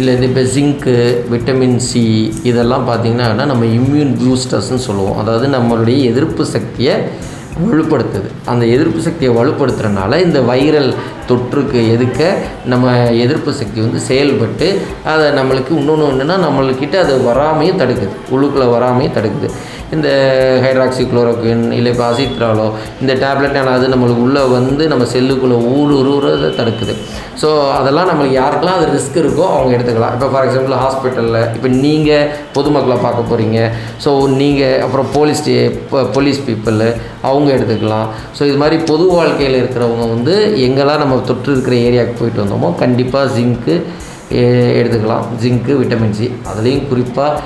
[0.00, 0.94] இல்லை இப்போ ஜிங்க்கு
[1.32, 2.04] விட்டமின் சி
[2.50, 5.18] இதெல்லாம் பார்த்திங்கன்னா நம்ம இம்யூன் பூஸ்டர்ஸ்னு சொல்லுவோம்.
[5.22, 6.94] அதாவது நம்மளுடைய எதிர்ப்பு சக்தியை
[7.64, 8.28] வலுப்படுத்துது.
[8.50, 10.90] அந்த எதிர்ப்பு சக்தியை வலுப்படுத்துறதுனால இந்த வைரல்
[11.28, 12.34] தொற்றுக்கு எதுக்க
[12.66, 18.08] நம்ம எதிர்ப்பு சக்தி வந்து செயல்பட்டு அதை நம்மளுக்கு இன்னொன்று ஒன்றுன்னா நம்மள்கிட்ட அது வராமையும் தடுக்குது.
[18.30, 19.50] உள்ளுக்குள்ளே வராமையும் தடுக்குது.
[19.94, 20.08] இந்த
[20.64, 22.66] ஹைட்ராக்சி குளோரோக்வின் இல்லை இப்போ அசித்ராலோ
[23.02, 26.94] இந்த டேப்லெட் அது நம்மளுக்கு உள்ளே வந்து நம்ம செல்லுக்குள்ளே ஊடுருவுறதை தடுக்குது.
[27.40, 30.14] ஸோ அதெல்லாம் நம்மளுக்கு யாருக்கெல்லாம் அது ரிஸ்க் இருக்கோ அவங்க எடுத்துக்கலாம்.
[30.16, 33.58] இப்போ ஃபார் எக்ஸாம்பிள் ஹாஸ்பிட்டலில் இப்போ நீங்கள் பொதுமக்களை பார்க்க போகிறீங்க
[34.04, 34.12] ஸோ
[34.42, 35.42] நீங்கள் அப்புறம் போலீஸ்
[36.16, 36.80] போலீஸ் பீப்புள்
[37.30, 38.08] அவங்க எடுத்துக்கலாம்.
[38.38, 40.36] ஸோ இது மாதிரி பொது வாழ்க்கையில் இருக்கிறவங்க வந்து
[40.68, 43.76] எங்கெல்லாம் நம்ம தொற்று இருக்கிற ஏரியாவுக்கு போயிட்டு வந்தோமோ கண்டிப்பாக ஜிங்க்கு
[44.80, 45.24] எடுத்துக்கலாம்.
[45.40, 47.40] ஜிங்க்கு விட்டமின் சி அதுலேயும் குறிப்பாக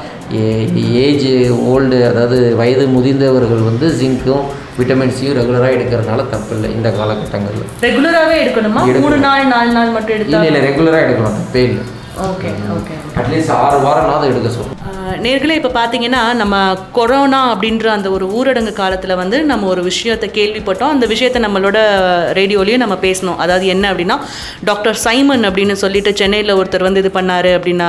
[1.01, 1.27] ஏஜ்
[1.67, 4.47] ஓல்டு அதாவது வயது முதிர்ந்தவர்கள் வந்து ஜிங்க்கும்
[4.79, 7.67] விட்டமின் சியும் ரெகுலராக எடுக்கிறதுனால தப்பு இல்லை இந்த காலகட்டங்களில்.
[7.83, 8.81] ரெகுலராகவே எடுக்கணுமா?
[8.97, 10.33] மூணு நாள் நாலு நாள் மட்டும் எடுத்தா?
[10.33, 11.85] இல்லை இல்லை ரெகுலராக எடுக்கலாம் தப்பே இல்லை
[12.27, 14.76] ஓகே ஓகே அட்லீஸ்ட் ஆறு வாரம்னாவது எடுக்க சொல்லுவோம்
[15.25, 16.55] நேர்களே இப்போ பார்த்தீங்கன்னா நம்ம
[16.97, 20.93] கொரோனா அப்படின்ற அந்த ஒரு ஊரடங்கு காலத்தில் வந்து நம்ம ஒரு விஷயத்தை கேள்விப்பட்டோம்.
[20.95, 21.79] அந்த விஷயத்தை நம்மளோட
[22.39, 23.39] ரேடியோலையும் நம்ம பேசணும்.
[23.45, 24.17] அதாவது என்ன அப்படின்னா
[24.71, 27.89] டாக்டர் சைமன் அப்படின்னு சொல்லிட்டு சென்னையில் ஒருத்தர் வந்து இது பண்ணார் அப்படின்னா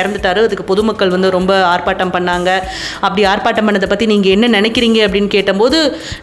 [0.00, 0.42] இறந்துட்டாரு.
[0.48, 2.50] அதுக்கு பொதுமக்கள் வந்து ரொம்ப ஆர்ப்பாட்டம் பண்ணாங்க.
[3.06, 5.80] அப்படி ஆர்ப்பாட்டம் பண்ணதை பற்றி நீங்கள் என்ன நினைக்கிறீங்க அப்படின்னு கேட்டபோது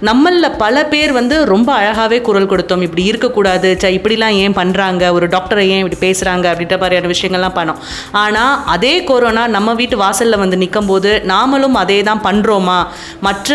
[0.10, 2.86] நம்மளில் பல பேர் வந்து ரொம்ப அழகாகவே குரல் கொடுத்தோம்.
[2.90, 3.72] இப்படி இருக்கக்கூடாது.
[3.84, 7.80] ச இப்படிலாம் ஏன் பண்ணுறாங்க ஒரு டாக்டரை ஏன் இப்படி பேசுகிறாங்க அப்படின்ற மாதிரியான விஷயங்கள்லாம் பண்ணோம்.
[8.24, 12.78] ஆனால் அதே கொரோனா நம்ம வீட்டு வாசல் வாசலில் வந்து நிற்கும்போது நாமளும் அதே தான் பண்ணுறோமா
[13.28, 13.50] மற்ற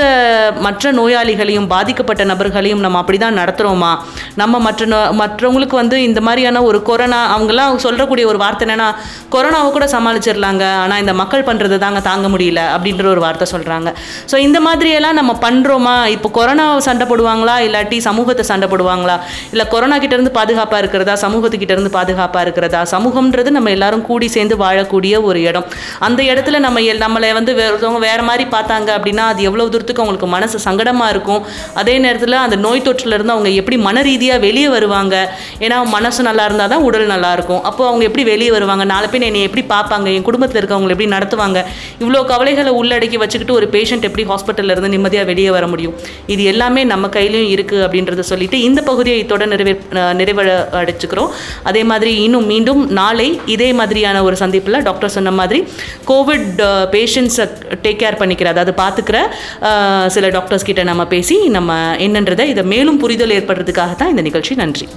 [0.66, 3.92] மற்ற நோயாளிகளையும் பாதிக்கப்பட்ட நபர்களையும் நம்ம அப்படி தான் நடத்துகிறோமா
[4.40, 4.84] நம்ம மற்ற
[5.20, 8.88] மற்றவங்களுக்கு வந்து இந்த மாதிரியான ஒரு கொரோனா அவங்கெல்லாம் சொல்லக்கூடிய ஒரு வார்த்தை என்னன்னா
[9.34, 10.64] கொரோனாவை கூட சமாளிச்சிடலாங்க.
[10.82, 13.88] ஆனால் இந்த மக்கள் பண்ணுறது தாங்க தாங்க முடியல அப்படின்ற ஒரு வார்த்தை சொல்கிறாங்க
[14.30, 17.56] ஸோ இந்த மாதிரியெல்லாம் நம்ம பண்ணுறோமா இப்போ கொரோனாவை சண்டை போடுவாங்களா?
[17.66, 19.16] இல்லாட்டி சமூகத்தை சண்டை போடுவாங்களா?
[19.52, 21.14] இல்லை கொரோனா கிட்ட இருந்து பாதுகாப்பாக இருக்கிறதா?
[21.24, 22.82] சமூகத்துக்கிட்ட இருந்து பாதுகாப்பாக இருக்கிறதா?
[22.94, 25.66] சமூகம்ன்றது நம்ம எல்லாரும் கூடி சேர்ந்து வாழக்கூடிய ஒரு இடம்.
[26.06, 30.02] அந்த இடத்துல நம்ம எல்- நம்மளை வந்து வேற ஒருத்தவங்க வேறு மாதிரி பார்த்தாங்க அப்படின்னா அது எவ்வளோ தூரத்துக்கு
[30.02, 31.42] அவங்களுக்கு மனசு சங்கடமாக இருக்கும்.
[31.74, 35.14] அதே நேரத்தில் அந்த நோய் தொற்றுலருந்து அவங்க எப்படி மன ரீதியாக வெளியே வருவாங்க?
[35.60, 38.84] ஏன்னா மனசு நல்லா இருந்தால் தான் உடல் நல்லாயிருக்கும் அப்போ அவங்க எப்படி வெளியே வருவாங்க?
[38.84, 40.14] நாலு பேர் என்னை எப்படி பார்ப்பாங்க?
[40.14, 41.64] என் குடும்பத்தில் இருக்கவங்களை எப்படி நடத்துவாங்க?
[42.00, 45.94] இவ்வளோ கவலைகளை உள்ளடக்கி வச்சுக்கிட்டு ஒரு பேஷண்ட் எப்படி ஹாஸ்பிட்டல்ல இருந்து நிம்மதியாக வெளியே வர முடியும்?
[46.26, 50.40] இது எல்லாமே நம்ம கையிலையும் இருக்குது அப்படின்றத சொல்லிட்டு இந்த பகுதியை இத்தோட நிறைவே நிறைவ
[50.72, 51.30] அடைச்சிக்கிறோம்.
[51.62, 55.60] அதே மாதிரி இன்னும் மீண்டும் நாளை இதே மாதிரியான ஒரு சந்திப்பில் டாக்டர் சொன்ன மாதிரி
[56.08, 56.45] கோவிட்
[56.90, 57.48] பேஷண்ட்ஸை
[57.82, 59.18] டேக் கேர் பண்ணிக்கிற அதாவது பார்த்துக்கிற
[60.06, 64.54] சில டாக்டர்ஸ் கிட்ட நம்ம பேசி நம்ம என்னன்றதை இதை மேலும் புரிதல் ஏற்படுறதுக்காக தான் இந்த நிகழ்ச்சி.
[64.54, 64.88] நன்றி.